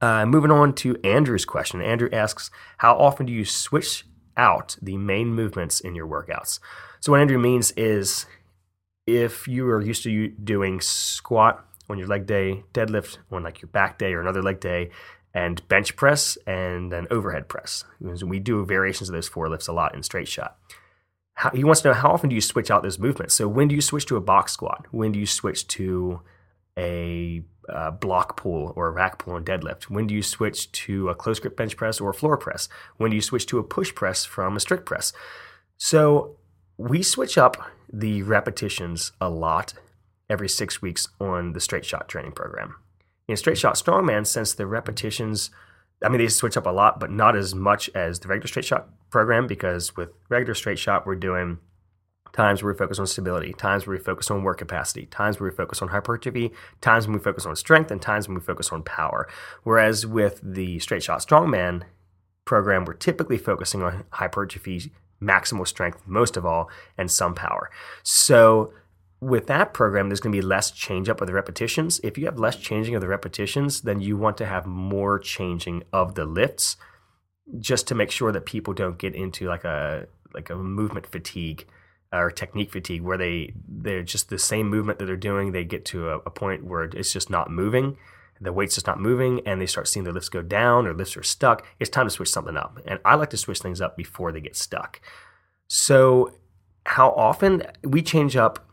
Uh, 0.00 0.26
moving 0.26 0.50
on 0.50 0.74
to 0.74 0.96
Andrew's 1.04 1.44
question. 1.44 1.80
Andrew 1.80 2.08
asks, 2.12 2.50
How 2.78 2.96
often 2.96 3.26
do 3.26 3.32
you 3.32 3.44
switch 3.44 4.04
out 4.36 4.76
the 4.82 4.96
main 4.96 5.32
movements 5.32 5.80
in 5.80 5.94
your 5.94 6.08
workouts? 6.08 6.58
So, 7.00 7.12
what 7.12 7.20
Andrew 7.20 7.38
means 7.38 7.70
is 7.72 8.26
if 9.16 9.46
you 9.46 9.68
are 9.68 9.80
used 9.80 10.02
to 10.04 10.28
doing 10.28 10.80
squat 10.80 11.66
on 11.88 11.98
your 11.98 12.08
leg 12.08 12.26
day, 12.26 12.64
deadlift 12.72 13.18
on 13.30 13.42
like 13.42 13.60
your 13.60 13.68
back 13.68 13.98
day 13.98 14.14
or 14.14 14.20
another 14.20 14.42
leg 14.42 14.60
day, 14.60 14.90
and 15.34 15.66
bench 15.68 15.96
press 15.96 16.36
and 16.46 16.92
then 16.92 17.06
overhead 17.10 17.48
press. 17.48 17.84
We 18.00 18.38
do 18.38 18.64
variations 18.64 19.08
of 19.08 19.14
those 19.14 19.28
four 19.28 19.48
lifts 19.48 19.68
a 19.68 19.72
lot 19.72 19.94
in 19.94 20.02
straight 20.02 20.28
shot. 20.28 20.58
How, 21.34 21.50
he 21.50 21.64
wants 21.64 21.80
to 21.82 21.88
know 21.88 21.94
how 21.94 22.10
often 22.10 22.28
do 22.28 22.34
you 22.34 22.40
switch 22.42 22.70
out 22.70 22.82
those 22.82 22.98
movements? 22.98 23.34
So 23.34 23.48
when 23.48 23.68
do 23.68 23.74
you 23.74 23.80
switch 23.80 24.06
to 24.06 24.16
a 24.16 24.20
box 24.20 24.52
squat? 24.52 24.86
When 24.90 25.12
do 25.12 25.18
you 25.18 25.26
switch 25.26 25.66
to 25.68 26.20
a 26.78 27.42
uh, 27.68 27.90
block 27.92 28.36
pull 28.36 28.72
or 28.76 28.88
a 28.88 28.90
rack 28.90 29.18
pull 29.18 29.36
and 29.36 29.46
deadlift? 29.46 29.84
When 29.84 30.06
do 30.06 30.14
you 30.14 30.22
switch 30.22 30.70
to 30.72 31.08
a 31.08 31.14
close 31.14 31.40
grip 31.40 31.56
bench 31.56 31.76
press 31.76 32.00
or 32.00 32.10
a 32.10 32.14
floor 32.14 32.36
press? 32.36 32.68
When 32.98 33.10
do 33.10 33.16
you 33.16 33.22
switch 33.22 33.46
to 33.46 33.58
a 33.58 33.62
push 33.62 33.94
press 33.94 34.24
from 34.24 34.56
a 34.56 34.60
strict 34.60 34.84
press? 34.84 35.12
So 35.78 36.36
we 36.88 37.02
switch 37.02 37.38
up 37.38 37.70
the 37.92 38.22
repetitions 38.22 39.12
a 39.20 39.28
lot 39.28 39.74
every 40.28 40.48
six 40.48 40.82
weeks 40.82 41.08
on 41.20 41.52
the 41.52 41.60
straight 41.60 41.84
shot 41.84 42.08
training 42.08 42.32
program. 42.32 42.74
In 43.28 43.36
straight 43.36 43.58
shot 43.58 43.74
strongman, 43.74 44.26
since 44.26 44.52
the 44.52 44.66
repetitions, 44.66 45.50
I 46.04 46.08
mean, 46.08 46.18
they 46.18 46.28
switch 46.28 46.56
up 46.56 46.66
a 46.66 46.70
lot, 46.70 46.98
but 46.98 47.10
not 47.10 47.36
as 47.36 47.54
much 47.54 47.88
as 47.94 48.18
the 48.18 48.28
regular 48.28 48.48
straight 48.48 48.64
shot 48.64 48.88
program 49.10 49.46
because 49.46 49.96
with 49.96 50.10
regular 50.28 50.54
straight 50.54 50.78
shot, 50.78 51.06
we're 51.06 51.14
doing 51.14 51.58
times 52.32 52.62
where 52.62 52.72
we 52.72 52.78
focus 52.78 52.98
on 52.98 53.06
stability, 53.06 53.52
times 53.52 53.86
where 53.86 53.96
we 53.96 54.02
focus 54.02 54.30
on 54.30 54.42
work 54.42 54.58
capacity, 54.58 55.06
times 55.06 55.38
where 55.38 55.50
we 55.50 55.54
focus 55.54 55.82
on 55.82 55.88
hypertrophy, 55.88 56.50
times 56.80 57.06
when 57.06 57.14
we 57.14 57.22
focus 57.22 57.46
on 57.46 57.54
strength, 57.54 57.92
and 57.92 58.02
times 58.02 58.26
when 58.26 58.34
we 58.34 58.40
focus 58.40 58.72
on 58.72 58.82
power. 58.82 59.28
Whereas 59.62 60.04
with 60.04 60.40
the 60.42 60.80
straight 60.80 61.04
shot 61.04 61.20
strongman 61.20 61.82
program, 62.44 62.86
we're 62.86 62.94
typically 62.94 63.38
focusing 63.38 63.82
on 63.82 64.04
hypertrophy, 64.10 64.90
maximal 65.22 65.66
strength 65.66 66.02
most 66.06 66.36
of 66.36 66.44
all, 66.44 66.68
and 66.98 67.10
some 67.10 67.34
power. 67.34 67.70
So 68.02 68.72
with 69.20 69.46
that 69.46 69.72
program, 69.72 70.08
there's 70.08 70.20
going 70.20 70.32
to 70.34 70.38
be 70.38 70.46
less 70.46 70.72
change 70.72 71.08
up 71.08 71.20
of 71.20 71.28
the 71.28 71.32
repetitions. 71.32 72.00
If 72.02 72.18
you 72.18 72.24
have 72.26 72.38
less 72.38 72.56
changing 72.56 72.96
of 72.96 73.00
the 73.00 73.08
repetitions, 73.08 73.82
then 73.82 74.00
you 74.00 74.16
want 74.16 74.36
to 74.38 74.46
have 74.46 74.66
more 74.66 75.18
changing 75.18 75.84
of 75.92 76.16
the 76.16 76.24
lifts 76.24 76.76
just 77.58 77.86
to 77.88 77.94
make 77.94 78.10
sure 78.10 78.32
that 78.32 78.46
people 78.46 78.74
don't 78.74 78.98
get 78.98 79.14
into 79.14 79.46
like 79.46 79.64
a 79.64 80.06
like 80.34 80.50
a 80.50 80.56
movement 80.56 81.06
fatigue 81.06 81.66
uh, 82.12 82.18
or 82.18 82.30
technique 82.30 82.72
fatigue 82.72 83.02
where 83.02 83.18
they 83.18 83.52
they're 83.68 84.02
just 84.02 84.28
the 84.28 84.38
same 84.38 84.68
movement 84.68 84.98
that 84.98 85.06
they're 85.06 85.16
doing 85.16 85.52
they 85.52 85.64
get 85.64 85.84
to 85.84 86.08
a, 86.08 86.18
a 86.18 86.30
point 86.30 86.64
where 86.64 86.84
it's 86.84 87.12
just 87.12 87.30
not 87.30 87.50
moving 87.50 87.96
the 88.42 88.52
weight's 88.52 88.74
just 88.74 88.86
not 88.86 89.00
moving 89.00 89.40
and 89.46 89.60
they 89.60 89.66
start 89.66 89.88
seeing 89.88 90.04
their 90.04 90.12
lifts 90.12 90.28
go 90.28 90.42
down 90.42 90.86
or 90.86 90.94
lifts 90.94 91.16
are 91.16 91.22
stuck, 91.22 91.64
it's 91.78 91.90
time 91.90 92.06
to 92.06 92.10
switch 92.10 92.30
something 92.30 92.56
up. 92.56 92.78
And 92.86 92.98
I 93.04 93.14
like 93.14 93.30
to 93.30 93.36
switch 93.36 93.60
things 93.60 93.80
up 93.80 93.96
before 93.96 94.32
they 94.32 94.40
get 94.40 94.56
stuck. 94.56 95.00
So, 95.68 96.32
how 96.84 97.10
often 97.10 97.62
we 97.84 98.02
change 98.02 98.36
up 98.36 98.68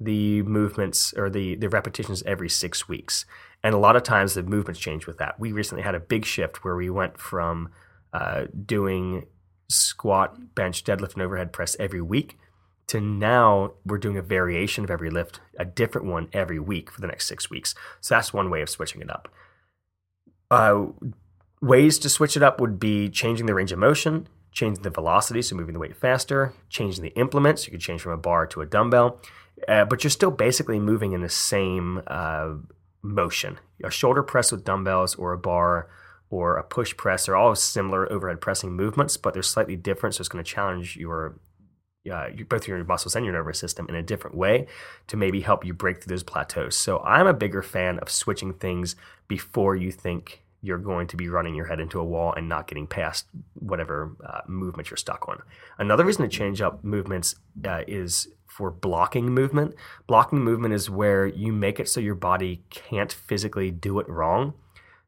the 0.00 0.42
movements 0.42 1.12
or 1.16 1.28
the, 1.28 1.56
the 1.56 1.68
repetitions 1.68 2.22
every 2.24 2.48
six 2.48 2.88
weeks. 2.88 3.24
And 3.62 3.74
a 3.74 3.78
lot 3.78 3.96
of 3.96 4.04
times 4.04 4.34
the 4.34 4.42
movements 4.42 4.80
change 4.80 5.06
with 5.06 5.18
that. 5.18 5.40
We 5.40 5.52
recently 5.52 5.82
had 5.82 5.94
a 5.94 6.00
big 6.00 6.24
shift 6.24 6.64
where 6.64 6.76
we 6.76 6.88
went 6.88 7.18
from 7.18 7.70
uh, 8.12 8.44
doing 8.64 9.26
squat, 9.68 10.54
bench, 10.54 10.84
deadlift, 10.84 11.14
and 11.14 11.22
overhead 11.22 11.52
press 11.52 11.76
every 11.80 12.00
week 12.00 12.38
to 12.88 13.00
now 13.00 13.72
we're 13.84 13.98
doing 13.98 14.16
a 14.16 14.22
variation 14.22 14.82
of 14.82 14.90
every 14.90 15.10
lift, 15.10 15.40
a 15.58 15.64
different 15.64 16.06
one 16.06 16.28
every 16.32 16.58
week 16.58 16.90
for 16.90 17.00
the 17.00 17.06
next 17.06 17.26
six 17.26 17.48
weeks. 17.48 17.74
So 18.00 18.14
that's 18.14 18.32
one 18.32 18.50
way 18.50 18.62
of 18.62 18.68
switching 18.68 19.00
it 19.00 19.10
up. 19.10 19.28
Uh, 20.50 20.86
ways 21.60 21.98
to 22.00 22.08
switch 22.08 22.36
it 22.36 22.42
up 22.42 22.60
would 22.60 22.80
be 22.80 23.08
changing 23.08 23.46
the 23.46 23.54
range 23.54 23.72
of 23.72 23.78
motion, 23.78 24.26
changing 24.52 24.82
the 24.82 24.90
velocity, 24.90 25.42
so 25.42 25.54
moving 25.54 25.74
the 25.74 25.78
weight 25.78 25.96
faster, 25.96 26.54
changing 26.70 27.02
the 27.02 27.14
implements. 27.14 27.66
You 27.66 27.72
could 27.72 27.80
change 27.80 28.00
from 28.00 28.12
a 28.12 28.16
bar 28.16 28.46
to 28.46 28.62
a 28.62 28.66
dumbbell, 28.66 29.20
uh, 29.68 29.84
but 29.84 30.02
you're 30.02 30.10
still 30.10 30.30
basically 30.30 30.80
moving 30.80 31.12
in 31.12 31.20
the 31.20 31.28
same 31.28 32.02
uh, 32.06 32.54
motion. 33.02 33.58
A 33.84 33.90
shoulder 33.90 34.22
press 34.22 34.50
with 34.50 34.64
dumbbells 34.64 35.14
or 35.14 35.32
a 35.32 35.38
bar 35.38 35.90
or 36.30 36.56
a 36.56 36.64
push 36.64 36.96
press 36.96 37.28
are 37.28 37.36
all 37.36 37.54
similar 37.54 38.10
overhead 38.10 38.40
pressing 38.40 38.72
movements, 38.72 39.16
but 39.16 39.34
they're 39.34 39.42
slightly 39.42 39.76
different. 39.76 40.14
So 40.14 40.22
it's 40.22 40.28
going 40.28 40.44
to 40.44 40.50
challenge 40.50 40.96
your 40.96 41.38
uh, 42.10 42.28
both 42.48 42.68
your 42.68 42.82
muscles 42.84 43.16
and 43.16 43.24
your 43.24 43.34
nervous 43.34 43.58
system 43.58 43.86
in 43.88 43.94
a 43.94 44.02
different 44.02 44.36
way 44.36 44.66
to 45.06 45.16
maybe 45.16 45.40
help 45.40 45.64
you 45.64 45.74
break 45.74 46.02
through 46.02 46.10
those 46.10 46.22
plateaus. 46.22 46.76
So 46.76 47.00
I'm 47.00 47.26
a 47.26 47.34
bigger 47.34 47.62
fan 47.62 47.98
of 47.98 48.10
switching 48.10 48.54
things 48.54 48.96
before 49.26 49.76
you 49.76 49.92
think 49.92 50.42
you're 50.60 50.78
going 50.78 51.06
to 51.06 51.16
be 51.16 51.28
running 51.28 51.54
your 51.54 51.66
head 51.66 51.80
into 51.80 52.00
a 52.00 52.04
wall 52.04 52.32
and 52.32 52.48
not 52.48 52.66
getting 52.66 52.86
past 52.86 53.26
whatever 53.54 54.16
uh, 54.26 54.40
movement 54.46 54.90
you're 54.90 54.96
stuck 54.96 55.28
on. 55.28 55.40
Another 55.78 56.04
reason 56.04 56.22
to 56.22 56.28
change 56.28 56.60
up 56.60 56.82
movements 56.82 57.36
uh, 57.64 57.82
is 57.86 58.28
for 58.46 58.70
blocking 58.70 59.26
movement. 59.26 59.74
Blocking 60.08 60.40
movement 60.40 60.74
is 60.74 60.90
where 60.90 61.26
you 61.26 61.52
make 61.52 61.78
it 61.78 61.88
so 61.88 62.00
your 62.00 62.16
body 62.16 62.64
can't 62.70 63.12
physically 63.12 63.70
do 63.70 64.00
it 64.00 64.08
wrong. 64.08 64.54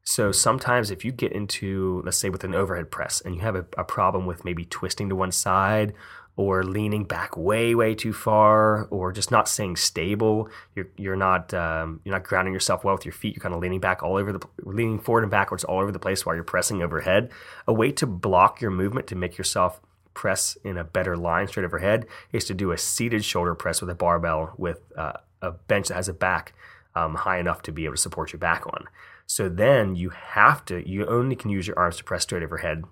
So 0.03 0.31
sometimes 0.31 0.89
if 0.89 1.05
you 1.05 1.11
get 1.11 1.31
into, 1.31 2.01
let's 2.05 2.17
say, 2.17 2.29
with 2.29 2.43
an 2.43 2.55
overhead 2.55 2.89
press 2.89 3.21
and 3.21 3.35
you 3.35 3.41
have 3.41 3.55
a, 3.55 3.65
a 3.77 3.83
problem 3.83 4.25
with 4.25 4.45
maybe 4.45 4.65
twisting 4.65 5.09
to 5.09 5.15
one 5.15 5.31
side 5.31 5.93
or 6.41 6.63
leaning 6.63 7.03
back 7.03 7.37
way 7.37 7.75
way 7.75 7.93
too 7.93 8.11
far 8.11 8.85
or 8.85 9.11
just 9.11 9.29
not 9.29 9.47
staying 9.47 9.75
stable. 9.75 10.49
You're 10.75 10.87
you're 10.97 11.15
not 11.15 11.53
um, 11.53 12.01
you're 12.03 12.15
not 12.15 12.23
grounding 12.23 12.53
yourself 12.53 12.83
well 12.83 12.95
with 12.95 13.05
your 13.05 13.13
feet. 13.13 13.35
You're 13.35 13.43
kind 13.43 13.53
of 13.53 13.61
leaning 13.61 13.79
back 13.79 14.01
all 14.01 14.17
over 14.17 14.33
the 14.33 14.45
leaning 14.63 14.99
forward 14.99 15.23
and 15.23 15.31
backwards 15.31 15.63
all 15.63 15.79
over 15.79 15.91
the 15.91 15.99
place 15.99 16.25
while 16.25 16.33
you're 16.33 16.43
pressing 16.43 16.81
overhead. 16.81 17.29
A 17.67 17.73
way 17.73 17.91
to 17.91 18.07
block 18.07 18.59
your 18.59 18.71
movement 18.71 19.05
to 19.07 19.15
make 19.15 19.37
yourself 19.37 19.79
press 20.15 20.57
in 20.63 20.77
a 20.77 20.83
better 20.83 21.15
line 21.15 21.47
straight 21.47 21.63
overhead 21.63 22.07
is 22.31 22.45
to 22.45 22.53
do 22.53 22.71
a 22.71 22.77
seated 22.77 23.23
shoulder 23.23 23.53
press 23.53 23.79
with 23.79 23.89
a 23.89 23.95
barbell 23.95 24.53
with 24.57 24.79
uh, 24.97 25.13
a 25.41 25.51
bench 25.51 25.89
that 25.89 25.95
has 25.95 26.09
a 26.09 26.13
back 26.13 26.53
um, 26.95 27.15
high 27.15 27.39
enough 27.39 27.61
to 27.61 27.71
be 27.71 27.85
able 27.85 27.95
to 27.95 28.01
support 28.01 28.33
your 28.33 28.39
back 28.39 28.65
on. 28.65 28.85
So 29.27 29.47
then 29.47 29.95
you 29.95 30.09
have 30.09 30.65
to, 30.65 30.87
you 30.87 31.05
only 31.05 31.37
can 31.37 31.51
use 31.51 31.65
your 31.65 31.79
arms 31.79 31.97
to 31.97 32.03
press 32.03 32.23
straight 32.23 32.43
overhead 32.43 32.83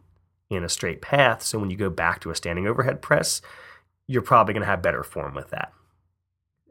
in 0.49 0.63
a 0.63 0.69
straight 0.69 1.01
path. 1.01 1.43
So 1.43 1.59
when 1.59 1.69
you 1.69 1.77
go 1.77 1.89
back 1.89 2.19
to 2.21 2.31
a 2.31 2.35
standing 2.35 2.67
overhead 2.67 3.01
press, 3.01 3.41
you're 4.07 4.21
probably 4.21 4.53
going 4.53 4.61
to 4.61 4.69
have 4.69 4.81
better 4.81 5.03
form 5.03 5.35
with 5.35 5.49
that. 5.51 5.71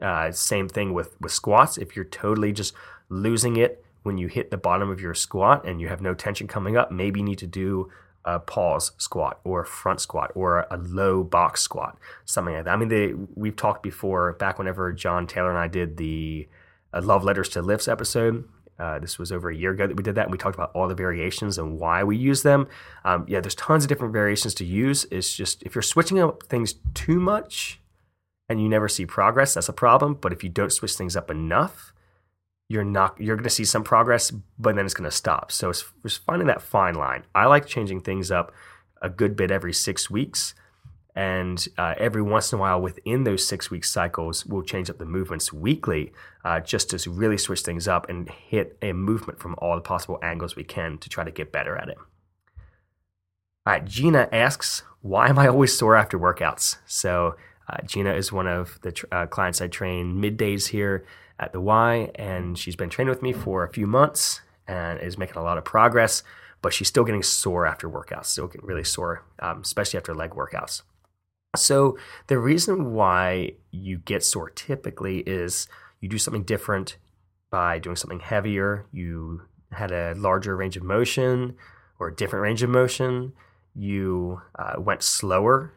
Uh, 0.00 0.30
same 0.32 0.68
thing 0.68 0.92
with, 0.92 1.20
with 1.20 1.32
squats. 1.32 1.78
If 1.78 1.96
you're 1.96 2.04
totally 2.04 2.52
just 2.52 2.74
losing 3.08 3.56
it 3.56 3.84
when 4.02 4.18
you 4.18 4.28
hit 4.28 4.50
the 4.50 4.56
bottom 4.56 4.90
of 4.90 5.00
your 5.00 5.14
squat 5.14 5.66
and 5.66 5.80
you 5.80 5.88
have 5.88 6.00
no 6.00 6.14
tension 6.14 6.46
coming 6.46 6.76
up, 6.76 6.90
maybe 6.90 7.20
you 7.20 7.26
need 7.26 7.38
to 7.38 7.46
do 7.46 7.90
a 8.24 8.38
pause 8.38 8.92
squat 8.98 9.40
or 9.44 9.62
a 9.62 9.66
front 9.66 10.00
squat 10.00 10.30
or 10.34 10.66
a 10.70 10.76
low 10.76 11.22
box 11.22 11.62
squat, 11.62 11.96
something 12.24 12.54
like 12.54 12.64
that. 12.64 12.72
I 12.72 12.76
mean, 12.76 12.88
they, 12.88 13.14
we've 13.34 13.56
talked 13.56 13.82
before 13.82 14.32
back 14.34 14.58
whenever 14.58 14.92
John 14.92 15.26
Taylor 15.26 15.50
and 15.50 15.58
I 15.58 15.68
did 15.68 15.96
the 15.96 16.48
uh, 16.92 17.00
Love 17.02 17.24
Letters 17.24 17.48
to 17.50 17.62
Lifts 17.62 17.88
episode. 17.88 18.48
Uh, 18.78 18.98
this 18.98 19.18
was 19.18 19.32
over 19.32 19.50
a 19.50 19.56
year 19.56 19.72
ago 19.72 19.86
that 19.86 19.96
we 19.96 20.02
did 20.02 20.14
that. 20.14 20.24
And 20.24 20.32
we 20.32 20.38
talked 20.38 20.54
about 20.54 20.70
all 20.72 20.86
the 20.88 20.94
variations 20.94 21.58
and 21.58 21.78
why 21.78 22.04
we 22.04 22.16
use 22.16 22.42
them. 22.42 22.68
Um, 23.04 23.24
yeah, 23.28 23.40
there's 23.40 23.54
tons 23.54 23.84
of 23.84 23.88
different 23.88 24.12
variations 24.12 24.54
to 24.54 24.64
use. 24.64 25.06
It's 25.10 25.34
just 25.34 25.62
if 25.62 25.74
you're 25.74 25.82
switching 25.82 26.20
up 26.20 26.44
things 26.44 26.74
too 26.94 27.18
much 27.18 27.80
and 28.48 28.62
you 28.62 28.68
never 28.68 28.88
see 28.88 29.04
progress, 29.04 29.54
that's 29.54 29.68
a 29.68 29.72
problem. 29.72 30.14
But 30.14 30.32
if 30.32 30.44
you 30.44 30.48
don't 30.48 30.72
switch 30.72 30.94
things 30.94 31.16
up 31.16 31.30
enough, 31.30 31.92
you're 32.68 32.84
not 32.84 33.20
you're 33.20 33.36
going 33.36 33.44
to 33.44 33.50
see 33.50 33.64
some 33.64 33.82
progress, 33.82 34.30
but 34.58 34.76
then 34.76 34.84
it's 34.84 34.94
going 34.94 35.08
to 35.10 35.16
stop. 35.16 35.50
So 35.50 35.70
it's 35.70 35.84
just 36.02 36.24
finding 36.24 36.48
that 36.48 36.62
fine 36.62 36.94
line. 36.94 37.24
I 37.34 37.46
like 37.46 37.66
changing 37.66 38.02
things 38.02 38.30
up 38.30 38.52
a 39.00 39.08
good 39.08 39.36
bit 39.36 39.50
every 39.50 39.72
six 39.72 40.10
weeks. 40.10 40.54
And 41.18 41.66
uh, 41.76 41.96
every 41.98 42.22
once 42.22 42.52
in 42.52 42.60
a 42.60 42.60
while, 42.60 42.80
within 42.80 43.24
those 43.24 43.44
six 43.44 43.72
week 43.72 43.84
cycles, 43.84 44.46
we'll 44.46 44.62
change 44.62 44.88
up 44.88 44.98
the 44.98 45.04
movements 45.04 45.52
weekly 45.52 46.12
uh, 46.44 46.60
just 46.60 46.90
to 46.90 47.10
really 47.10 47.36
switch 47.36 47.62
things 47.62 47.88
up 47.88 48.08
and 48.08 48.30
hit 48.30 48.78
a 48.82 48.92
movement 48.92 49.40
from 49.40 49.56
all 49.58 49.74
the 49.74 49.80
possible 49.80 50.20
angles 50.22 50.54
we 50.54 50.62
can 50.62 50.96
to 50.98 51.08
try 51.08 51.24
to 51.24 51.32
get 51.32 51.50
better 51.50 51.76
at 51.76 51.88
it. 51.88 51.98
All 53.66 53.72
right, 53.72 53.84
Gina 53.84 54.28
asks, 54.30 54.84
Why 55.00 55.28
am 55.28 55.40
I 55.40 55.48
always 55.48 55.76
sore 55.76 55.96
after 55.96 56.16
workouts? 56.16 56.76
So, 56.86 57.34
uh, 57.68 57.78
Gina 57.84 58.14
is 58.14 58.30
one 58.30 58.46
of 58.46 58.78
the 58.82 58.92
tr- 58.92 59.06
uh, 59.10 59.26
clients 59.26 59.60
I 59.60 59.66
train 59.66 60.22
middays 60.22 60.68
here 60.68 61.04
at 61.40 61.52
the 61.52 61.60
Y, 61.60 62.12
and 62.14 62.56
she's 62.56 62.76
been 62.76 62.90
training 62.90 63.10
with 63.10 63.22
me 63.22 63.32
for 63.32 63.64
a 63.64 63.68
few 63.68 63.88
months 63.88 64.40
and 64.68 65.00
is 65.00 65.18
making 65.18 65.38
a 65.38 65.42
lot 65.42 65.58
of 65.58 65.64
progress, 65.64 66.22
but 66.62 66.72
she's 66.72 66.86
still 66.86 67.02
getting 67.02 67.24
sore 67.24 67.66
after 67.66 67.90
workouts, 67.90 68.26
still 68.26 68.46
getting 68.46 68.68
really 68.68 68.84
sore, 68.84 69.24
um, 69.40 69.62
especially 69.62 69.96
after 69.98 70.14
leg 70.14 70.30
workouts. 70.30 70.82
So, 71.56 71.96
the 72.26 72.38
reason 72.38 72.92
why 72.92 73.52
you 73.70 73.98
get 73.98 74.22
sore 74.22 74.50
typically 74.50 75.20
is 75.20 75.66
you 76.00 76.08
do 76.08 76.18
something 76.18 76.42
different 76.42 76.98
by 77.50 77.78
doing 77.78 77.96
something 77.96 78.20
heavier, 78.20 78.86
you 78.92 79.42
had 79.72 79.90
a 79.90 80.14
larger 80.14 80.56
range 80.56 80.76
of 80.76 80.82
motion 80.82 81.56
or 81.98 82.08
a 82.08 82.14
different 82.14 82.42
range 82.42 82.62
of 82.62 82.70
motion, 82.70 83.32
you 83.74 84.42
uh, 84.58 84.74
went 84.78 85.02
slower, 85.02 85.72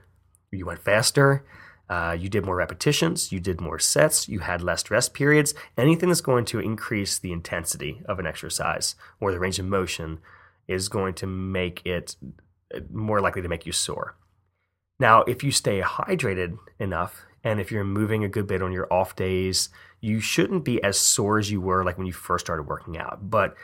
you 0.51 0.65
went 0.65 0.79
faster, 0.79 1.45
uh, 1.89 2.15
you 2.17 2.29
did 2.29 2.45
more 2.45 2.55
repetitions, 2.55 3.31
you 3.31 3.39
did 3.39 3.61
more 3.61 3.79
sets, 3.79 4.27
you 4.27 4.39
had 4.39 4.61
less 4.61 4.89
rest 4.91 5.13
periods. 5.13 5.53
Anything 5.77 6.09
that's 6.09 6.21
going 6.21 6.45
to 6.45 6.59
increase 6.59 7.17
the 7.19 7.31
intensity 7.31 8.01
of 8.05 8.19
an 8.19 8.27
exercise 8.27 8.95
or 9.19 9.31
the 9.31 9.39
range 9.39 9.59
of 9.59 9.65
motion 9.65 10.19
is 10.67 10.89
going 10.89 11.13
to 11.15 11.27
make 11.27 11.85
it 11.85 12.15
uh, 12.73 12.79
more 12.91 13.21
likely 13.21 13.41
to 13.41 13.49
make 13.49 13.65
you 13.65 13.71
sore. 13.71 14.15
Now, 15.01 15.23
if 15.23 15.43
you 15.43 15.49
stay 15.49 15.81
hydrated 15.81 16.59
enough 16.77 17.25
and 17.43 17.59
if 17.59 17.71
you're 17.71 17.83
moving 17.83 18.23
a 18.23 18.29
good 18.29 18.45
bit 18.45 18.61
on 18.61 18.71
your 18.71 18.87
off 18.93 19.15
days, 19.15 19.69
you 19.99 20.19
shouldn't 20.19 20.63
be 20.63 20.81
as 20.83 20.99
sore 20.99 21.39
as 21.39 21.49
you 21.49 21.59
were 21.59 21.83
like 21.83 21.97
when 21.97 22.05
you 22.05 22.13
first 22.13 22.45
started 22.45 22.67
working 22.67 22.99
out. 22.99 23.31
But 23.31 23.55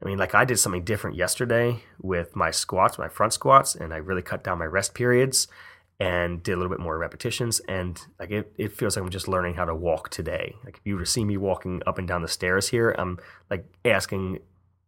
I 0.00 0.06
mean, 0.06 0.18
like 0.18 0.36
I 0.36 0.44
did 0.44 0.60
something 0.60 0.84
different 0.84 1.16
yesterday 1.16 1.82
with 2.00 2.36
my 2.36 2.52
squats, 2.52 2.96
my 2.96 3.08
front 3.08 3.32
squats, 3.32 3.74
and 3.74 3.92
I 3.92 3.96
really 3.96 4.22
cut 4.22 4.44
down 4.44 4.60
my 4.60 4.66
rest 4.66 4.94
periods 4.94 5.48
and 5.98 6.40
did 6.44 6.52
a 6.52 6.56
little 6.58 6.70
bit 6.70 6.78
more 6.78 6.96
repetitions. 6.96 7.58
And 7.66 8.00
like 8.20 8.30
it, 8.30 8.52
it 8.56 8.72
feels 8.72 8.96
like 8.96 9.02
I'm 9.04 9.10
just 9.10 9.26
learning 9.26 9.54
how 9.54 9.64
to 9.64 9.74
walk 9.74 10.10
today. 10.10 10.54
Like 10.64 10.76
if 10.76 10.82
you 10.84 10.94
were 10.94 11.04
to 11.04 11.10
see 11.10 11.24
me 11.24 11.36
walking 11.36 11.82
up 11.88 11.98
and 11.98 12.06
down 12.06 12.22
the 12.22 12.28
stairs 12.28 12.68
here, 12.68 12.94
I'm 12.96 13.18
like 13.50 13.66
asking 13.84 14.38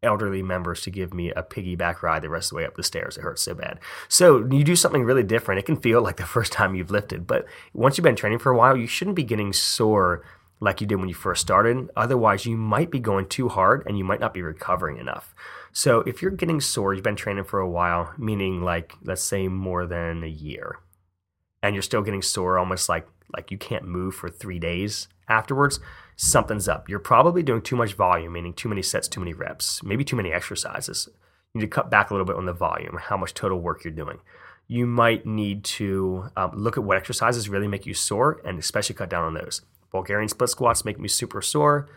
elderly 0.03 0.43
members 0.43 0.83
to 0.83 0.91
give 0.91 1.13
me 1.13 1.31
a 1.31 1.43
piggyback 1.43 2.03
ride 2.03 2.23
the 2.23 2.29
rest 2.29 2.47
of 2.47 2.51
the 2.51 2.57
way 2.57 2.67
up 2.67 2.77
the 2.77 2.83
stairs. 2.83 3.17
It 3.17 3.23
hurts 3.23 3.43
so 3.43 3.55
bad. 3.55 3.79
So 4.09 4.47
you 4.51 4.65
do 4.65 4.77
something 4.77 5.05
really 5.05 5.23
different. 5.23 5.59
It 5.59 5.67
can 5.67 5.77
feel 5.77 6.03
like 6.03 6.17
the 6.17 6.25
first 6.27 6.53
time 6.53 6.75
you've 6.75 6.91
lifted, 6.91 7.27
but 7.27 7.47
once 7.73 7.97
you've 7.97 8.05
been 8.05 8.17
training 8.17 8.39
for 8.39 8.53
a 8.53 8.57
while, 8.57 8.77
you 8.77 8.87
shouldn't 8.87 9.17
be 9.17 9.25
getting 9.25 9.53
sore 9.53 10.23
like 10.61 10.81
you 10.81 10.87
did 10.87 10.97
when 10.97 11.09
you 11.09 11.15
first 11.15 11.43
started. 11.43 11.91
Otherwise, 11.97 12.47
you 12.47 12.57
might 12.57 12.91
be 12.91 12.99
going 12.99 13.27
too 13.27 13.49
hard 13.49 13.83
and 13.87 13.99
you 13.99 14.05
might 14.05 14.21
not 14.21 14.35
be 14.35 14.43
recovering 14.43 14.99
enough. 14.99 15.35
So 15.73 16.01
if 16.01 16.23
you're 16.23 16.31
getting 16.31 16.61
sore, 16.61 16.95
you've 16.95 17.05
been 17.05 17.17
training 17.17 17.45
for 17.45 17.61
a 17.61 17.69
while, 17.69 18.15
meaning 18.17 18.63
like 18.63 18.95
let's 19.03 19.23
say 19.23 19.49
more 19.49 19.87
than 19.87 20.25
a 20.25 20.29
year, 20.29 20.79
and 21.63 21.75
you're 21.75 21.83
still 21.83 22.01
getting 22.01 22.23
sore 22.23 22.59
almost 22.59 22.89
like 22.89 23.07
like 23.35 23.51
you 23.51 23.59
can't 23.59 23.85
move 23.85 24.15
for 24.15 24.31
3 24.31 24.59
days 24.59 25.09
afterwards, 25.29 25.81
something's 26.17 26.67
up. 26.67 26.89
You're 26.89 26.99
probably 26.99 27.43
doing 27.43 27.63
too 27.63 27.77
much 27.77 27.93
volume, 27.93 28.33
meaning 28.33 28.55
too 28.55 28.69
many 28.69 28.83
sets, 28.83 29.07
too 29.07 29.21
many 29.21 29.35
reps, 29.35 29.83
maybe 29.83 30.05
too 30.05 30.17
many 30.17 30.33
exercises. 30.33 31.09
You 31.53 31.61
need 31.61 31.67
to 31.67 31.75
cut 31.75 31.91
back 31.91 32.11
a 32.11 32.15
little 32.15 32.27
bit 32.27 32.37
on 32.37 32.47
the 32.47 32.53
volume, 32.53 32.99
how 33.01 33.17
much 33.17 33.35
total 33.35 33.61
work 33.61 33.85
you're 33.85 33.93
doing. 33.93 34.19
You 34.67 34.87
might 34.87 35.25
need 35.25 35.63
to 35.65 36.31
um, 36.37 36.51
look 36.55 36.77
at 36.77 36.85
what 36.85 36.97
exercises 36.97 37.49
really 37.49 37.69
make 37.69 37.87
you 37.87 37.95
sore 37.95 38.41
and 38.45 38.59
especially 38.59 38.97
cut 38.97 39.11
down 39.11 39.25
on 39.25 39.35
those. 39.35 39.63
Bulgarian 39.93 40.29
split 40.29 40.51
squats 40.51 40.85
make 40.85 40.99
me 40.99 41.09
super 41.09 41.41
sore. 41.41 41.89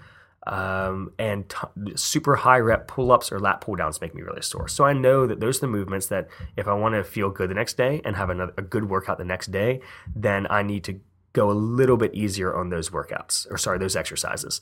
Um, 0.48 1.12
and 1.20 1.50
t- 1.50 1.96
super 1.96 2.38
high 2.38 2.60
rep 2.60 2.88
pull 2.88 3.12
ups 3.12 3.30
or 3.30 3.40
lat 3.40 3.60
pull 3.60 3.76
downs 3.76 4.00
make 4.00 4.16
me 4.16 4.22
really 4.22 4.42
sore. 4.42 4.70
So 4.70 4.86
I 4.86 4.94
know 4.94 5.28
that 5.28 5.42
those 5.42 5.58
are 5.58 5.62
the 5.62 5.68
movements 5.68 6.08
that 6.08 6.30
if 6.56 6.66
I 6.68 6.74
want 6.74 6.96
to 6.96 7.04
feel 7.04 7.30
good 7.30 7.50
the 7.50 7.56
next 7.56 7.76
day 7.76 8.02
and 8.06 8.16
have 8.16 8.30
another, 8.30 8.54
a 8.58 8.62
good 8.62 8.90
workout 8.90 9.18
the 9.18 9.26
next 9.26 9.52
day, 9.52 9.82
then 10.16 10.48
I 10.50 10.64
need 10.64 10.86
to 10.86 11.02
go 11.34 11.50
a 11.50 11.54
little 11.54 11.98
bit 11.98 12.14
easier 12.14 12.56
on 12.56 12.70
those 12.70 12.90
workouts 12.90 13.50
or 13.52 13.58
sorry 13.58 13.78
those 13.78 13.96
exercises. 13.96 14.62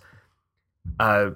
Uh, 1.00 1.32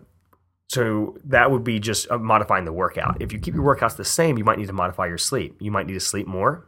so 0.68 1.18
that 1.26 1.52
would 1.52 1.64
be 1.64 1.80
just 1.80 2.10
uh, 2.10 2.18
modifying 2.18 2.66
the 2.66 2.74
workout. 2.74 3.22
If 3.22 3.34
you 3.34 3.40
keep 3.40 3.54
your 3.54 3.64
workouts 3.64 3.98
the 3.98 4.06
same 4.06 4.38
you 4.38 4.44
might 4.44 4.58
need 4.58 4.68
to 4.68 4.74
modify 4.74 5.08
your 5.08 5.18
sleep. 5.18 5.58
You 5.60 5.72
might 5.72 5.88
need 5.88 5.94
to 5.94 6.00
sleep 6.00 6.28
more. 6.28 6.68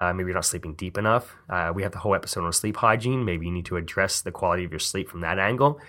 Uh, 0.00 0.12
maybe 0.12 0.28
you're 0.28 0.34
not 0.34 0.44
sleeping 0.44 0.74
deep 0.74 0.98
enough. 0.98 1.34
Uh, 1.48 1.72
we 1.74 1.82
have 1.82 1.92
the 1.92 1.98
whole 1.98 2.14
episode 2.14 2.44
on 2.44 2.52
sleep 2.52 2.76
hygiene. 2.76 3.24
Maybe 3.24 3.46
you 3.46 3.52
need 3.52 3.66
to 3.66 3.76
address 3.76 4.22
the 4.22 4.32
quality 4.32 4.64
of 4.64 4.70
your 4.70 4.80
sleep 4.80 5.08
from 5.08 5.20
that 5.20 5.38
angle. 5.38 5.80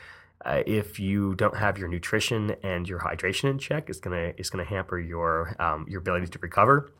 Uh, 0.43 0.61
if 0.67 0.99
you 0.99 1.33
don't 1.35 1.57
have 1.57 1.77
your 1.77 1.87
nutrition 1.87 2.55
and 2.61 2.87
your 2.87 2.99
hydration 2.99 3.49
in 3.49 3.57
check 3.57 3.89
it's 3.89 3.99
gonna 3.99 4.31
it's 4.37 4.49
gonna 4.49 4.65
hamper 4.65 4.99
your 4.99 5.55
um, 5.59 5.85
your 5.89 5.99
ability 5.99 6.27
to 6.27 6.39
recover. 6.39 6.91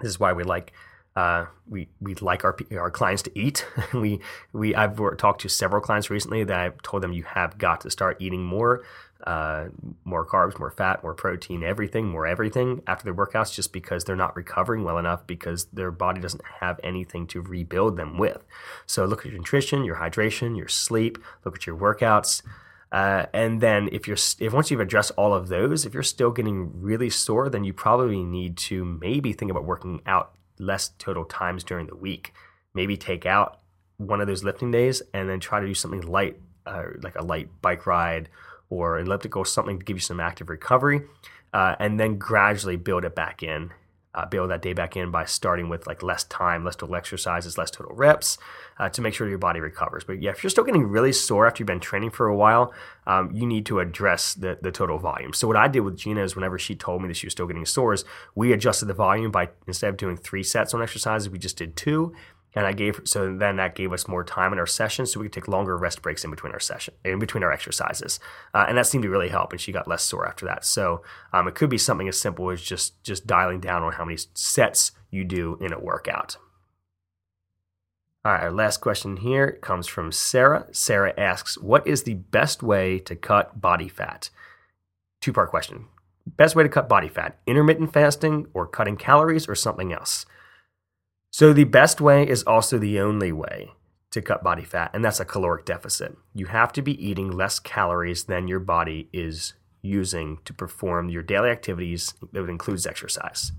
This 0.00 0.10
is 0.10 0.20
why 0.20 0.32
we 0.32 0.42
like 0.42 0.72
uh, 1.14 1.46
we 1.68 1.88
we 2.00 2.14
like 2.16 2.44
our 2.44 2.56
our 2.78 2.90
clients 2.90 3.22
to 3.22 3.38
eat. 3.38 3.66
we 3.94 4.20
we 4.52 4.74
I've 4.74 4.98
talked 5.18 5.42
to 5.42 5.48
several 5.48 5.82
clients 5.82 6.08
recently 6.08 6.44
that 6.44 6.58
I've 6.58 6.80
told 6.82 7.02
them 7.02 7.12
you 7.12 7.24
have 7.24 7.58
got 7.58 7.82
to 7.82 7.90
start 7.90 8.16
eating 8.18 8.44
more, 8.44 8.82
uh, 9.26 9.66
more 10.04 10.26
carbs, 10.26 10.58
more 10.58 10.70
fat, 10.70 11.02
more 11.02 11.14
protein, 11.14 11.62
everything, 11.62 12.08
more 12.08 12.26
everything 12.26 12.82
after 12.86 13.04
their 13.04 13.14
workouts, 13.14 13.52
just 13.52 13.74
because 13.74 14.04
they're 14.04 14.16
not 14.16 14.34
recovering 14.36 14.84
well 14.84 14.96
enough 14.96 15.26
because 15.26 15.66
their 15.66 15.90
body 15.90 16.20
doesn't 16.20 16.44
have 16.60 16.80
anything 16.82 17.26
to 17.26 17.42
rebuild 17.42 17.98
them 17.98 18.16
with. 18.16 18.42
So 18.86 19.04
look 19.04 19.26
at 19.26 19.32
your 19.32 19.38
nutrition, 19.38 19.84
your 19.84 19.96
hydration, 19.96 20.56
your 20.56 20.68
sleep. 20.68 21.18
Look 21.44 21.56
at 21.56 21.66
your 21.66 21.76
workouts. 21.76 22.42
Uh, 22.90 23.24
and 23.32 23.60
then 23.62 23.88
if 23.90 24.06
you're 24.06 24.18
if 24.38 24.52
once 24.52 24.70
you've 24.70 24.80
addressed 24.80 25.12
all 25.16 25.34
of 25.34 25.48
those, 25.48 25.84
if 25.84 25.92
you're 25.92 26.02
still 26.02 26.30
getting 26.30 26.80
really 26.80 27.10
sore, 27.10 27.50
then 27.50 27.64
you 27.64 27.72
probably 27.74 28.22
need 28.22 28.56
to 28.56 28.84
maybe 28.84 29.32
think 29.32 29.50
about 29.50 29.64
working 29.64 30.00
out 30.06 30.34
less 30.58 30.90
total 30.98 31.24
times 31.24 31.64
during 31.64 31.86
the 31.86 31.96
week. 31.96 32.32
Maybe 32.74 32.96
take 32.96 33.26
out 33.26 33.60
one 33.96 34.20
of 34.20 34.26
those 34.26 34.44
lifting 34.44 34.70
days 34.70 35.02
and 35.12 35.28
then 35.28 35.40
try 35.40 35.60
to 35.60 35.66
do 35.66 35.74
something 35.74 36.02
light, 36.02 36.40
uh, 36.66 36.84
like 37.02 37.16
a 37.16 37.22
light 37.22 37.48
bike 37.60 37.86
ride 37.86 38.28
or 38.70 38.98
elliptical, 38.98 39.44
something 39.44 39.78
to 39.78 39.84
give 39.84 39.96
you 39.96 40.00
some 40.00 40.20
active 40.20 40.48
recovery, 40.48 41.02
uh, 41.52 41.76
and 41.78 42.00
then 42.00 42.18
gradually 42.18 42.76
build 42.76 43.04
it 43.04 43.14
back 43.14 43.42
in 43.42 43.70
uh, 44.14 44.26
build 44.26 44.50
that 44.50 44.60
day 44.60 44.72
back 44.72 44.96
in 44.96 45.10
by 45.10 45.24
starting 45.24 45.68
with 45.68 45.86
like 45.86 46.02
less 46.02 46.24
time, 46.24 46.64
less 46.64 46.76
total 46.76 46.96
exercises, 46.96 47.56
less 47.56 47.70
total 47.70 47.94
reps 47.94 48.36
uh, 48.78 48.88
to 48.90 49.00
make 49.00 49.14
sure 49.14 49.28
your 49.28 49.38
body 49.38 49.60
recovers. 49.60 50.04
But 50.04 50.20
yeah, 50.20 50.30
if 50.30 50.42
you're 50.42 50.50
still 50.50 50.64
getting 50.64 50.86
really 50.86 51.12
sore 51.12 51.46
after 51.46 51.62
you've 51.62 51.66
been 51.68 51.80
training 51.80 52.10
for 52.10 52.26
a 52.26 52.36
while, 52.36 52.72
um, 53.06 53.30
you 53.32 53.46
need 53.46 53.64
to 53.66 53.80
address 53.80 54.34
the, 54.34 54.58
the 54.60 54.70
total 54.70 54.98
volume. 54.98 55.32
So 55.32 55.48
what 55.48 55.56
I 55.56 55.66
did 55.68 55.80
with 55.80 55.96
Gina 55.96 56.22
is 56.22 56.36
whenever 56.36 56.58
she 56.58 56.74
told 56.74 57.00
me 57.00 57.08
that 57.08 57.16
she 57.16 57.26
was 57.26 57.32
still 57.32 57.46
getting 57.46 57.64
sores, 57.64 58.04
we 58.34 58.52
adjusted 58.52 58.86
the 58.86 58.94
volume 58.94 59.30
by 59.30 59.48
instead 59.66 59.88
of 59.88 59.96
doing 59.96 60.16
three 60.16 60.42
sets 60.42 60.74
on 60.74 60.82
exercises, 60.82 61.30
we 61.30 61.38
just 61.38 61.56
did 61.56 61.74
two 61.74 62.14
and 62.54 62.66
I 62.66 62.72
gave 62.72 63.00
so 63.04 63.34
then 63.34 63.56
that 63.56 63.74
gave 63.74 63.92
us 63.92 64.08
more 64.08 64.24
time 64.24 64.52
in 64.52 64.58
our 64.58 64.66
session, 64.66 65.06
so 65.06 65.20
we 65.20 65.26
could 65.26 65.32
take 65.32 65.48
longer 65.48 65.76
rest 65.76 66.02
breaks 66.02 66.24
in 66.24 66.30
between 66.30 66.52
our 66.52 66.60
session, 66.60 66.94
in 67.04 67.18
between 67.18 67.42
our 67.42 67.52
exercises, 67.52 68.20
uh, 68.54 68.66
and 68.68 68.76
that 68.76 68.86
seemed 68.86 69.04
to 69.04 69.10
really 69.10 69.28
help. 69.28 69.52
And 69.52 69.60
she 69.60 69.72
got 69.72 69.88
less 69.88 70.02
sore 70.02 70.26
after 70.26 70.44
that. 70.46 70.64
So 70.64 71.02
um, 71.32 71.48
it 71.48 71.54
could 71.54 71.70
be 71.70 71.78
something 71.78 72.08
as 72.08 72.20
simple 72.20 72.50
as 72.50 72.62
just 72.62 73.02
just 73.02 73.26
dialing 73.26 73.60
down 73.60 73.82
on 73.82 73.92
how 73.92 74.04
many 74.04 74.18
sets 74.34 74.92
you 75.10 75.24
do 75.24 75.58
in 75.60 75.72
a 75.72 75.80
workout. 75.80 76.36
All 78.24 78.32
right, 78.32 78.42
our 78.42 78.52
last 78.52 78.80
question 78.80 79.16
here 79.16 79.58
comes 79.62 79.86
from 79.88 80.12
Sarah. 80.12 80.66
Sarah 80.72 81.12
asks, 81.18 81.58
"What 81.58 81.86
is 81.86 82.04
the 82.04 82.14
best 82.14 82.62
way 82.62 82.98
to 83.00 83.16
cut 83.16 83.60
body 83.60 83.88
fat?" 83.88 84.30
Two 85.20 85.32
part 85.32 85.50
question. 85.50 85.86
best 86.24 86.54
way 86.54 86.62
to 86.62 86.68
cut 86.68 86.88
body 86.88 87.08
fat 87.08 87.38
intermittent 87.46 87.92
fasting 87.92 88.46
or 88.54 88.66
cutting 88.66 88.96
calories 88.96 89.48
or 89.48 89.54
something 89.56 89.92
else. 89.92 90.24
So, 91.34 91.54
the 91.54 91.64
best 91.64 91.98
way 91.98 92.28
is 92.28 92.42
also 92.42 92.76
the 92.76 93.00
only 93.00 93.32
way 93.32 93.72
to 94.10 94.20
cut 94.20 94.44
body 94.44 94.64
fat, 94.64 94.90
and 94.92 95.02
that's 95.02 95.18
a 95.18 95.24
caloric 95.24 95.64
deficit. 95.64 96.14
You 96.34 96.44
have 96.46 96.74
to 96.74 96.82
be 96.82 97.02
eating 97.02 97.30
less 97.30 97.58
calories 97.58 98.24
than 98.24 98.48
your 98.48 98.60
body 98.60 99.08
is 99.14 99.54
using 99.80 100.40
to 100.44 100.52
perform 100.52 101.08
your 101.08 101.22
daily 101.22 101.48
activities 101.48 102.12
that 102.32 102.50
includes 102.50 102.86
exercise. 102.86 103.52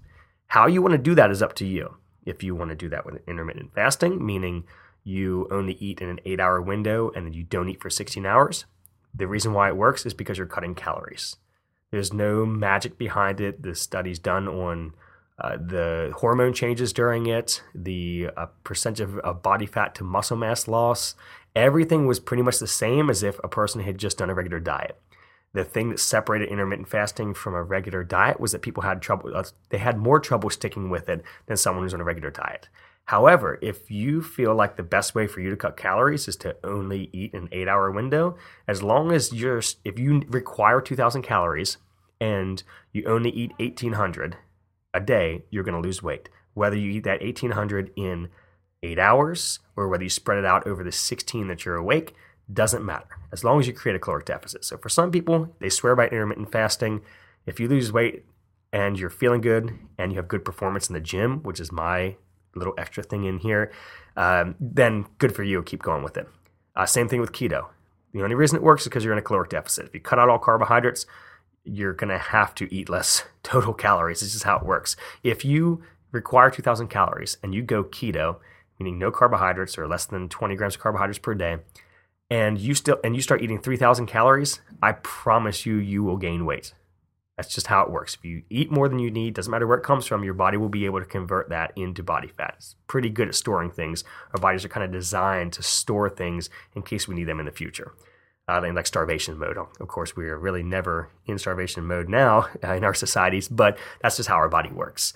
How 0.46 0.68
you 0.68 0.84
want 0.84 0.92
to 0.92 1.00
do 1.00 1.16
that 1.16 1.32
is 1.32 1.42
up 1.42 1.56
to 1.56 1.66
you. 1.66 1.96
If 2.28 2.44
you 2.44 2.54
want 2.54 2.70
to 2.70 2.76
do 2.76 2.90
that 2.90 3.08
with 3.08 3.28
intermittent 3.28 3.74
fasting, 3.74 4.24
meaning 4.24 4.66
you 5.04 5.48
only 5.50 5.74
eat 5.80 6.00
in 6.00 6.10
an 6.10 6.20
eight 6.26 6.40
hour 6.40 6.62
window 6.62 7.12
and 7.16 7.26
then 7.26 7.34
you 7.34 7.44
don't 7.44 7.70
eat 7.70 7.82
for 7.82 7.90
16 7.90 8.24
hours, 8.24 8.66
the 9.16 9.26
reason 9.26 9.52
why 9.52 9.70
it 9.70 9.78
works 9.78 10.06
is 10.06 10.14
because 10.14 10.38
you're 10.38 10.46
cutting 10.46 10.76
calories. 10.76 11.38
There's 11.90 12.14
no 12.14 12.46
magic 12.46 13.00
behind 13.00 13.42
it. 13.42 13.64
The 13.64 13.74
studies 13.74 14.20
done 14.20 14.48
on 14.48 14.94
uh, 15.40 15.58
the 15.58 16.14
hormone 16.18 16.54
changes 16.54 16.94
during 16.94 17.26
it, 17.26 17.64
the 17.74 18.30
uh, 18.38 18.48
percentage 18.64 19.02
of, 19.02 19.18
of 19.20 19.42
body 19.42 19.66
fat 19.66 19.96
to 19.96 20.04
muscle 20.04 20.38
mass 20.38 20.68
loss, 20.68 21.16
everything 21.56 22.06
was 22.06 22.20
pretty 22.20 22.44
much 22.44 22.60
the 22.60 22.68
same 22.68 23.10
as 23.10 23.24
if 23.24 23.40
a 23.44 23.48
person 23.48 23.82
had 23.82 23.98
just 23.98 24.20
done 24.20 24.30
a 24.30 24.36
regular 24.36 24.60
diet. 24.60 25.00
The 25.54 25.64
thing 25.64 25.90
that 25.90 26.00
separated 26.00 26.50
intermittent 26.50 26.88
fasting 26.88 27.34
from 27.34 27.54
a 27.54 27.64
regular 27.64 28.04
diet 28.04 28.40
was 28.40 28.52
that 28.52 28.62
people 28.62 28.84
had 28.84 29.02
trouble, 29.02 29.36
uh, 29.36 29.44
they 29.70 29.78
had 29.78 29.98
more 29.98 30.20
trouble 30.20 30.50
sticking 30.50 30.90
with 30.90 31.10
it 31.10 31.24
than 31.48 31.58
someone 31.58 31.84
who's 31.84 31.94
on 31.94 32.02
a 32.02 32.06
regular 32.06 32.32
diet. 32.32 32.70
However, 33.06 33.60
if 33.62 33.92
you 33.92 34.22
feel 34.22 34.56
like 34.56 34.78
the 34.78 34.84
best 34.84 35.14
way 35.14 35.28
for 35.28 35.42
you 35.42 35.50
to 35.50 35.58
cut 35.58 35.76
calories 35.76 36.28
is 36.28 36.38
to 36.38 36.56
only 36.64 37.10
eat 37.12 37.34
an 37.34 37.50
eight 37.52 37.68
hour 37.68 37.92
window, 37.92 38.38
as 38.68 38.82
long 38.82 39.12
as 39.12 39.34
you're, 39.34 39.62
if 39.84 40.00
you 40.00 40.24
require 40.30 40.80
2,000 40.80 41.22
calories 41.22 41.78
and 42.22 42.64
you 42.94 43.04
only 43.06 43.30
eat 43.32 43.52
1,800, 43.60 44.38
a 44.94 45.00
day, 45.00 45.44
you're 45.50 45.64
going 45.64 45.82
to 45.82 45.86
lose 45.86 46.04
weight. 46.04 46.30
Whether 46.54 46.78
you 46.78 46.92
eat 46.92 47.04
that 47.04 47.22
1800 47.22 47.92
in 47.96 48.30
eight 48.84 49.00
hours 49.00 49.60
or 49.76 49.88
whether 49.88 50.04
you 50.04 50.10
spread 50.10 50.38
it 50.38 50.46
out 50.46 50.68
over 50.68 50.84
the 50.84 50.92
16 50.92 51.48
that 51.48 51.66
you're 51.66 51.76
awake, 51.76 52.14
doesn't 52.52 52.86
matter 52.86 53.08
as 53.32 53.44
long 53.44 53.60
as 53.60 53.68
you 53.68 53.74
create 53.74 53.96
a 53.96 54.00
caloric 54.00 54.26
deficit. 54.26 54.66
So 54.66 54.78
for 54.78 54.90
some 54.90 55.12
people, 55.12 55.56
they 55.60 55.70
swear 55.70 55.96
by 55.96 56.08
intermittent 56.08 56.52
fasting. 56.52 57.02
If 57.46 57.60
you 57.60 57.68
lose 57.68 57.92
weight 57.92 58.26
and 58.72 59.00
you're 59.00 59.10
feeling 59.10 59.42
good 59.42 59.78
and 59.98 60.12
you 60.12 60.18
have 60.18 60.28
good 60.28 60.44
performance 60.44 60.90
in 60.90 60.94
the 60.94 61.00
gym, 61.00 61.42
which 61.44 61.60
is 61.60 61.72
my 61.72 62.16
little 62.56 62.74
extra 62.78 63.02
thing 63.02 63.24
in 63.24 63.40
here, 63.40 63.72
um, 64.16 64.56
then 64.60 65.06
good 65.18 65.34
for 65.34 65.44
you. 65.44 65.64
Keep 65.64 65.82
going 65.82 66.04
with 66.04 66.18
it. 66.18 66.28
Uh, 66.76 66.86
same 66.86 67.08
thing 67.08 67.22
with 67.22 67.32
keto. 67.32 67.68
The 68.14 68.22
only 68.22 68.36
reason 68.36 68.58
it 68.58 68.64
works 68.64 68.84
is 68.84 68.90
because 68.90 69.04
you're 69.04 69.14
in 69.14 69.20
a 69.20 69.24
caloric 69.24 69.50
deficit. 69.50 69.88
If 69.88 69.94
you 69.94 70.00
cut 70.00 70.20
out 70.20 70.30
all 70.30 70.38
carbohydrates, 70.38 71.06
you're 71.64 71.94
going 71.94 72.10
to 72.10 72.18
have 72.18 72.54
to 72.56 72.74
eat 72.74 72.90
less 72.90 73.24
total 73.44 73.74
calories. 73.74 74.22
This 74.22 74.36
is 74.36 74.44
how 74.44 74.58
it 74.58 74.66
works. 74.66 74.96
If 75.24 75.46
you 75.46 75.84
require 76.12 76.50
2,000 76.50 76.88
calories 76.88 77.38
and 77.44 77.54
you 77.54 77.62
go 77.62 77.84
keto, 77.84 78.38
meaning 78.80 79.00
no 79.00 79.12
carbohydrates 79.12 79.78
or 79.78 79.88
less 79.88 80.06
than 80.06 80.30
20 80.30 80.56
grams 80.56 80.76
of 80.76 80.82
carbohydrates 80.82 81.20
per 81.20 81.34
day, 81.34 81.58
and 82.30 82.58
you 82.58 82.74
still 82.74 83.00
and 83.04 83.16
you 83.16 83.22
start 83.22 83.42
eating 83.42 83.60
3,000 83.60 84.06
calories, 84.08 84.62
I 84.82 84.94
promise 84.94 85.66
you, 85.66 85.76
you 85.76 86.04
will 86.04 86.18
gain 86.18 86.46
weight. 86.46 86.74
That's 87.38 87.54
just 87.54 87.68
how 87.68 87.82
it 87.82 87.90
works. 87.90 88.16
If 88.16 88.26
you 88.26 88.44
eat 88.50 88.72
more 88.72 88.88
than 88.88 89.00
you 89.00 89.10
need, 89.10 89.34
doesn't 89.34 89.50
matter 89.50 89.66
where 89.66 89.78
it 89.78 89.84
comes 89.84 90.06
from, 90.06 90.24
your 90.24 90.36
body 90.36 90.56
will 90.56 90.70
be 90.70 90.86
able 90.86 91.00
to 91.00 91.06
convert 91.06 91.50
that 91.50 91.74
into 91.76 92.04
body 92.04 92.28
fat. 92.28 92.56
It's 92.58 92.76
pretty 92.86 93.10
good 93.10 93.28
at 93.28 93.36
storing 93.36 93.72
things. 93.72 94.04
Our 94.34 94.40
bodies 94.40 94.64
are 94.64 94.70
kind 94.70 94.84
of 94.84 94.92
designed 94.92 95.54
to 95.54 95.64
store 95.64 96.10
things 96.10 96.52
in 96.76 96.84
case 96.84 97.08
we 97.08 97.16
need 97.16 97.24
them 97.24 97.40
in 97.40 97.48
the 97.48 97.52
future 97.52 97.94
uh, 98.48 98.62
in 98.64 98.76
like 98.76 98.88
starvation 98.88 99.38
mode. 99.38 99.58
Of 99.58 99.88
course, 99.88 100.16
we 100.16 100.28
are 100.28 100.38
really 100.38 100.64
never 100.64 101.10
in 101.26 101.38
starvation 101.38 101.86
mode 101.86 102.10
now 102.10 102.50
uh, 102.64 102.74
in 102.74 102.84
our 102.84 102.94
societies, 102.94 103.48
but 103.48 103.78
that's 104.02 104.18
just 104.18 104.30
how 104.30 104.36
our 104.36 104.50
body 104.50 104.70
works. 104.70 105.14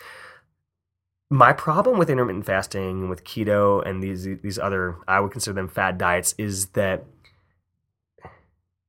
My 1.29 1.51
problem 1.51 1.97
with 1.97 2.09
intermittent 2.09 2.45
fasting 2.45 3.09
with 3.09 3.25
keto 3.25 3.85
and 3.85 4.01
these 4.01 4.23
these 4.41 4.57
other 4.57 4.95
I 5.07 5.19
would 5.19 5.31
consider 5.31 5.55
them 5.55 5.67
fad 5.67 5.97
diets 5.97 6.33
is 6.37 6.67
that 6.67 7.03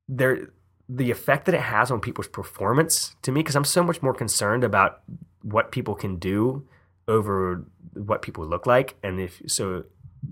they're 0.08 0.50
the 0.88 1.10
effect 1.10 1.46
that 1.46 1.54
it 1.54 1.62
has 1.62 1.90
on 1.90 2.00
people's 2.00 2.28
performance 2.28 3.16
to 3.22 3.32
me 3.32 3.40
because 3.40 3.56
I'm 3.56 3.64
so 3.64 3.82
much 3.82 4.02
more 4.02 4.14
concerned 4.14 4.62
about 4.62 5.02
what 5.42 5.72
people 5.72 5.96
can 5.96 6.16
do 6.16 6.66
over 7.08 7.66
what 7.94 8.22
people 8.22 8.46
look 8.46 8.66
like 8.66 8.96
and 9.02 9.18
if 9.18 9.42
so 9.48 9.84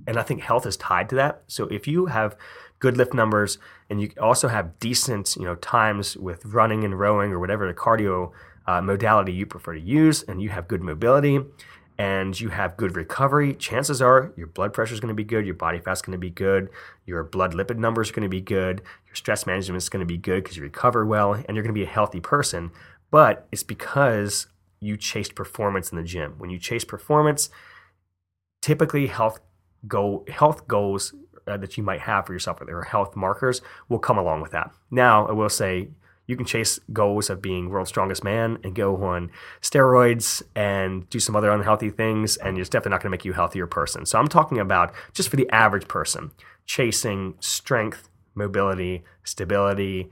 and 0.07 0.16
I 0.16 0.23
think 0.23 0.42
health 0.42 0.66
is 0.66 0.77
tied 0.77 1.09
to 1.11 1.14
that. 1.16 1.42
So 1.47 1.66
if 1.66 1.87
you 1.87 2.07
have 2.07 2.37
good 2.79 2.97
lift 2.97 3.15
numbers, 3.15 3.59
and 3.89 4.01
you 4.01 4.11
also 4.21 4.49
have 4.49 4.79
decent, 4.79 5.37
you 5.37 5.45
know, 5.45 5.55
times 5.57 6.17
with 6.17 6.45
running 6.45 6.85
and 6.85 6.99
rowing 6.99 7.33
or 7.33 7.39
whatever 7.39 7.67
the 7.67 7.75
cardio 7.75 8.33
uh, 8.67 8.81
modality 8.81 9.33
you 9.33 9.47
prefer 9.47 9.75
to 9.75 9.81
use, 9.81 10.23
and 10.25 10.43
you 10.43 10.51
have 10.51 10.69
good 10.69 10.83
mobility, 10.83 11.41
and 11.99 12.39
you 12.39 12.51
have 12.51 12.77
good 12.77 12.95
recovery, 12.95 13.55
chances 13.55 14.03
are 14.03 14.33
your 14.37 14.47
blood 14.47 14.73
pressure 14.73 14.93
is 14.93 15.01
going 15.01 15.09
to 15.09 15.15
be 15.15 15.25
good, 15.25 15.47
your 15.47 15.55
body 15.55 15.79
fat 15.79 15.93
is 15.93 16.03
going 16.03 16.12
to 16.12 16.19
be 16.19 16.31
good, 16.31 16.69
your 17.07 17.25
blood 17.25 17.55
lipid 17.55 17.79
numbers 17.79 18.11
are 18.11 18.12
going 18.12 18.23
to 18.23 18.29
be 18.29 18.41
good, 18.41 18.83
your 19.07 19.15
stress 19.15 19.47
management 19.47 19.83
is 19.83 19.89
going 19.89 20.01
to 20.01 20.07
be 20.07 20.19
good 20.19 20.43
because 20.43 20.57
you 20.57 20.62
recover 20.62 21.07
well, 21.07 21.33
and 21.33 21.55
you're 21.55 21.62
going 21.62 21.75
to 21.75 21.81
be 21.81 21.85
a 21.85 21.87
healthy 21.87 22.21
person. 22.21 22.71
But 23.11 23.47
it's 23.51 23.62
because 23.62 24.49
you 24.81 24.97
chased 24.97 25.35
performance 25.35 25.91
in 25.91 25.97
the 25.97 26.05
gym. 26.05 26.35
When 26.39 26.51
you 26.51 26.59
chase 26.59 26.85
performance, 26.85 27.49
typically 28.61 29.07
health 29.07 29.41
goal 29.87 30.25
health 30.29 30.67
goals 30.67 31.15
uh, 31.46 31.56
that 31.56 31.76
you 31.76 31.82
might 31.82 32.00
have 32.00 32.26
for 32.26 32.32
yourself, 32.32 32.61
or 32.61 32.64
their 32.64 32.82
health 32.82 33.16
markers, 33.16 33.61
will 33.88 33.98
come 33.98 34.18
along 34.18 34.40
with 34.40 34.52
that. 34.52 34.70
Now, 34.90 35.26
I 35.26 35.32
will 35.32 35.48
say 35.48 35.88
you 36.26 36.37
can 36.37 36.46
chase 36.46 36.80
goals 36.92 37.30
of 37.30 37.40
being 37.40 37.70
world's 37.70 37.90
strongest 37.90 38.24
man 38.24 38.59
and 38.64 38.74
go 38.74 38.96
on 39.04 39.30
steroids 39.62 40.42
and 40.54 41.09
do 41.09 41.20
some 41.20 41.37
other 41.37 41.50
unhealthy 41.50 41.90
things, 41.90 42.37
and 42.37 42.59
it's 42.59 42.68
definitely 42.68 42.90
not 42.90 43.02
going 43.02 43.11
to 43.11 43.16
make 43.16 43.24
you 43.24 43.32
a 43.32 43.37
healthier 43.37 43.66
person. 43.66 44.04
So 44.06 44.18
I'm 44.18 44.28
talking 44.28 44.59
about 44.59 44.92
just 45.12 45.28
for 45.28 45.37
the 45.37 45.48
average 45.50 45.87
person, 45.87 46.32
chasing 46.64 47.35
strength, 47.40 48.09
mobility, 48.35 49.04
stability, 49.22 50.11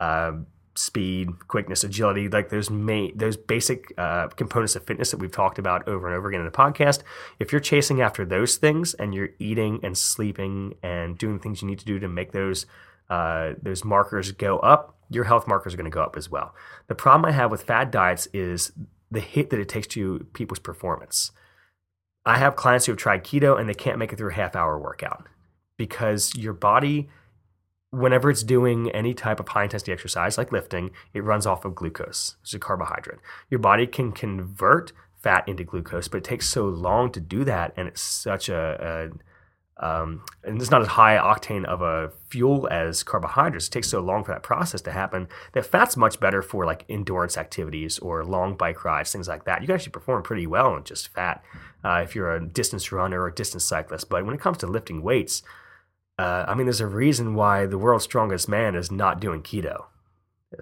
uh, 0.00 0.32
speed, 0.74 1.48
quickness, 1.48 1.84
agility, 1.84 2.28
like 2.28 2.48
those 2.48 2.70
main, 2.70 3.16
those 3.16 3.36
basic 3.36 3.92
uh, 3.98 4.28
components 4.28 4.76
of 4.76 4.84
fitness 4.86 5.10
that 5.10 5.18
we've 5.18 5.32
talked 5.32 5.58
about 5.58 5.86
over 5.88 6.06
and 6.06 6.16
over 6.16 6.28
again 6.28 6.40
in 6.40 6.46
the 6.46 6.52
podcast. 6.52 7.02
If 7.38 7.52
you're 7.52 7.60
chasing 7.60 8.00
after 8.00 8.24
those 8.24 8.56
things 8.56 8.94
and 8.94 9.14
you're 9.14 9.30
eating 9.38 9.80
and 9.82 9.96
sleeping 9.96 10.74
and 10.82 11.18
doing 11.18 11.38
things 11.38 11.62
you 11.62 11.68
need 11.68 11.80
to 11.80 11.84
do 11.84 11.98
to 11.98 12.08
make 12.08 12.32
those 12.32 12.66
uh, 13.08 13.54
those 13.60 13.84
markers 13.84 14.30
go 14.30 14.60
up, 14.60 14.96
your 15.10 15.24
health 15.24 15.48
markers 15.48 15.74
are 15.74 15.76
going 15.76 15.90
to 15.90 15.94
go 15.94 16.02
up 16.02 16.16
as 16.16 16.30
well. 16.30 16.54
The 16.86 16.94
problem 16.94 17.28
I 17.28 17.32
have 17.32 17.50
with 17.50 17.64
fad 17.64 17.90
diets 17.90 18.28
is 18.32 18.72
the 19.10 19.20
hit 19.20 19.50
that 19.50 19.58
it 19.58 19.68
takes 19.68 19.88
to 19.88 20.26
people's 20.32 20.60
performance. 20.60 21.32
I 22.24 22.38
have 22.38 22.54
clients 22.54 22.86
who 22.86 22.92
have 22.92 22.98
tried 22.98 23.24
keto 23.24 23.58
and 23.58 23.68
they 23.68 23.74
can't 23.74 23.98
make 23.98 24.12
it 24.12 24.16
through 24.16 24.30
a 24.30 24.34
half 24.34 24.54
hour 24.54 24.78
workout 24.78 25.26
because 25.76 26.34
your 26.36 26.52
body 26.52 27.08
whenever 27.90 28.30
it's 28.30 28.42
doing 28.42 28.90
any 28.90 29.14
type 29.14 29.40
of 29.40 29.48
high 29.48 29.64
intensity 29.64 29.92
exercise 29.92 30.38
like 30.38 30.52
lifting, 30.52 30.90
it 31.12 31.24
runs 31.24 31.46
off 31.46 31.64
of 31.64 31.74
glucose, 31.74 32.36
which 32.40 32.50
is 32.50 32.54
a 32.54 32.58
carbohydrate. 32.58 33.18
Your 33.48 33.60
body 33.60 33.86
can 33.86 34.12
convert 34.12 34.92
fat 35.20 35.46
into 35.48 35.64
glucose, 35.64 36.08
but 36.08 36.18
it 36.18 36.24
takes 36.24 36.48
so 36.48 36.66
long 36.66 37.10
to 37.12 37.20
do 37.20 37.44
that, 37.44 37.72
and 37.76 37.88
it's 37.88 38.00
such 38.00 38.48
a, 38.48 39.10
a 39.10 39.18
um, 39.80 40.22
and 40.44 40.60
it's 40.60 40.70
not 40.70 40.82
as 40.82 40.88
high 40.88 41.16
octane 41.16 41.64
of 41.64 41.80
a 41.80 42.12
fuel 42.28 42.68
as 42.70 43.02
carbohydrates. 43.02 43.68
It 43.68 43.70
takes 43.70 43.88
so 43.88 44.00
long 44.00 44.24
for 44.24 44.32
that 44.32 44.42
process 44.42 44.82
to 44.82 44.92
happen 44.92 45.26
that 45.54 45.64
fat's 45.64 45.96
much 45.96 46.20
better 46.20 46.42
for 46.42 46.66
like 46.66 46.84
endurance 46.90 47.38
activities 47.38 47.98
or 47.98 48.22
long 48.22 48.56
bike 48.56 48.84
rides, 48.84 49.10
things 49.10 49.26
like 49.26 49.44
that. 49.44 49.62
You 49.62 49.66
can 49.66 49.76
actually 49.76 49.92
perform 49.92 50.22
pretty 50.22 50.46
well 50.46 50.66
on 50.74 50.84
just 50.84 51.08
fat 51.08 51.42
uh, 51.82 52.02
if 52.04 52.14
you're 52.14 52.34
a 52.34 52.46
distance 52.46 52.92
runner 52.92 53.22
or 53.22 53.28
a 53.28 53.34
distance 53.34 53.64
cyclist. 53.64 54.10
But 54.10 54.26
when 54.26 54.34
it 54.34 54.40
comes 54.40 54.58
to 54.58 54.66
lifting 54.66 55.00
weights, 55.00 55.42
uh, 56.20 56.44
I 56.46 56.54
mean, 56.54 56.66
there's 56.66 56.82
a 56.82 56.86
reason 56.86 57.34
why 57.34 57.64
the 57.64 57.78
world's 57.78 58.04
strongest 58.04 58.46
man 58.46 58.74
is 58.74 58.92
not 58.92 59.20
doing 59.20 59.42
keto. 59.42 59.86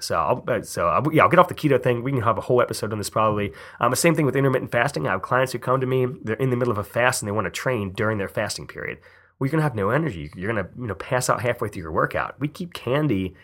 So, 0.01 0.17
I'll, 0.17 0.45
uh, 0.47 0.63
so 0.63 0.87
I'll, 0.87 1.13
yeah, 1.13 1.23
I'll 1.25 1.29
get 1.29 1.41
off 1.41 1.49
the 1.49 1.55
keto 1.55 1.83
thing. 1.83 2.05
We 2.05 2.13
can 2.13 2.23
have 2.23 2.39
a 2.39 2.43
whole 2.43 2.63
episode 2.63 2.93
on 2.93 2.99
this 2.99 3.11
probably. 3.11 3.53
Um, 3.81 3.91
the 3.91 3.97
same 3.97 4.15
thing 4.15 4.25
with 4.25 4.37
intermittent 4.37 4.71
fasting. 4.71 5.09
I 5.09 5.13
have 5.13 5.23
clients 5.23 5.53
who 5.53 5.59
come 5.59 5.81
to 5.81 5.87
me. 5.87 6.07
They're 6.23 6.37
in 6.37 6.51
the 6.51 6.57
middle 6.57 6.71
of 6.71 6.79
a 6.79 6.85
fast 6.85 7.23
and 7.23 7.27
they 7.27 7.33
want 7.33 7.47
to 7.47 7.51
train 7.51 7.93
during 7.93 8.19
their 8.19 8.29
fasting 8.29 8.69
period. 8.69 8.99
Well, 9.39 9.47
you're 9.47 9.53
gonna 9.53 9.63
have 9.65 9.75
no 9.75 9.91
energy. 9.91 10.31
You're 10.37 10.53
gonna 10.53 10.69
you 10.79 10.87
know 10.87 10.95
pass 10.95 11.29
out 11.29 11.43
halfway 11.43 11.69
through 11.69 11.83
your 11.83 11.93
workout. 11.93 12.39
We 12.39 12.47
keep 12.47 12.73
candy 12.73 13.35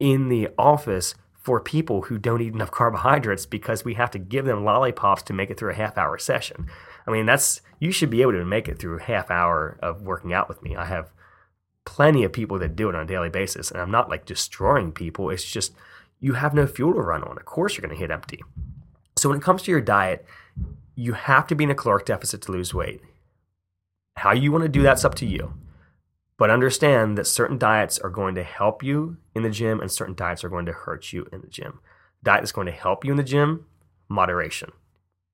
in 0.00 0.28
the 0.28 0.48
office 0.58 1.14
for 1.34 1.60
people 1.60 2.02
who 2.02 2.18
don't 2.18 2.40
eat 2.40 2.54
enough 2.54 2.70
carbohydrates 2.72 3.46
because 3.46 3.84
we 3.84 3.94
have 3.94 4.10
to 4.12 4.18
give 4.18 4.44
them 4.44 4.64
lollipops 4.64 5.22
to 5.24 5.32
make 5.32 5.50
it 5.50 5.58
through 5.58 5.70
a 5.70 5.74
half 5.74 5.98
hour 5.98 6.18
session. 6.18 6.66
I 7.06 7.10
mean, 7.10 7.26
that's 7.26 7.60
you 7.78 7.92
should 7.92 8.10
be 8.10 8.22
able 8.22 8.32
to 8.32 8.44
make 8.44 8.68
it 8.68 8.78
through 8.78 8.98
a 8.98 9.02
half 9.02 9.30
hour 9.30 9.78
of 9.82 10.02
working 10.02 10.32
out 10.32 10.48
with 10.48 10.62
me. 10.62 10.76
I 10.76 10.86
have 10.86 11.12
plenty 11.84 12.24
of 12.24 12.32
people 12.32 12.58
that 12.58 12.76
do 12.76 12.88
it 12.88 12.94
on 12.94 13.02
a 13.02 13.06
daily 13.06 13.30
basis. 13.30 13.70
And 13.70 13.80
I'm 13.80 13.90
not 13.90 14.08
like 14.08 14.26
destroying 14.26 14.92
people. 14.92 15.30
It's 15.30 15.44
just 15.44 15.72
you 16.20 16.34
have 16.34 16.54
no 16.54 16.66
fuel 16.66 16.94
to 16.94 17.00
run 17.00 17.24
on. 17.24 17.36
Of 17.36 17.44
course, 17.44 17.76
you're 17.76 17.86
going 17.86 17.94
to 17.94 18.00
hit 18.00 18.10
empty. 18.10 18.42
So 19.18 19.28
when 19.28 19.38
it 19.38 19.44
comes 19.44 19.62
to 19.62 19.70
your 19.70 19.80
diet, 19.80 20.24
you 20.94 21.14
have 21.14 21.46
to 21.48 21.54
be 21.54 21.64
in 21.64 21.70
a 21.70 21.74
caloric 21.74 22.06
deficit 22.06 22.42
to 22.42 22.52
lose 22.52 22.74
weight. 22.74 23.00
How 24.16 24.32
you 24.32 24.52
want 24.52 24.62
to 24.62 24.68
do 24.68 24.82
that's 24.82 25.04
up 25.04 25.14
to 25.16 25.26
you. 25.26 25.54
But 26.36 26.50
understand 26.50 27.18
that 27.18 27.26
certain 27.26 27.58
diets 27.58 27.98
are 27.98 28.10
going 28.10 28.34
to 28.34 28.42
help 28.42 28.82
you 28.82 29.18
in 29.34 29.42
the 29.42 29.50
gym 29.50 29.80
and 29.80 29.90
certain 29.90 30.14
diets 30.14 30.42
are 30.42 30.48
going 30.48 30.66
to 30.66 30.72
hurt 30.72 31.12
you 31.12 31.26
in 31.32 31.42
the 31.42 31.46
gym. 31.46 31.80
diet 32.22 32.42
that's 32.42 32.52
going 32.52 32.66
to 32.66 32.72
help 32.72 33.04
you 33.04 33.10
in 33.10 33.18
the 33.18 33.22
gym, 33.22 33.66
moderation. 34.08 34.72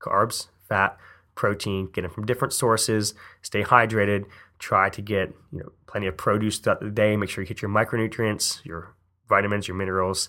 Carbs, 0.01 0.49
fat, 0.69 0.97
protein, 1.37 1.89
get 1.93 2.05
it 2.05 2.11
from 2.11 2.27
different 2.27 2.53
sources, 2.53 3.15
stay 3.43 3.63
hydrated, 3.63 4.25
try 4.59 4.89
to 4.91 5.01
get 5.01 5.33
you 5.53 5.61
know 5.61 5.71
plenty 5.87 6.09
of 6.09 6.17
produce 6.17 6.59
throughout 6.59 6.81
the 6.81 6.91
day, 6.91 7.17
make 7.17 7.31
sure 7.31 7.43
you 7.43 7.49
get 7.49 7.63
your 7.63 7.71
micronutrients, 7.71 8.65
your 8.65 8.97
vitamins, 9.29 9.69
your 9.69 9.77
minerals, 9.77 10.29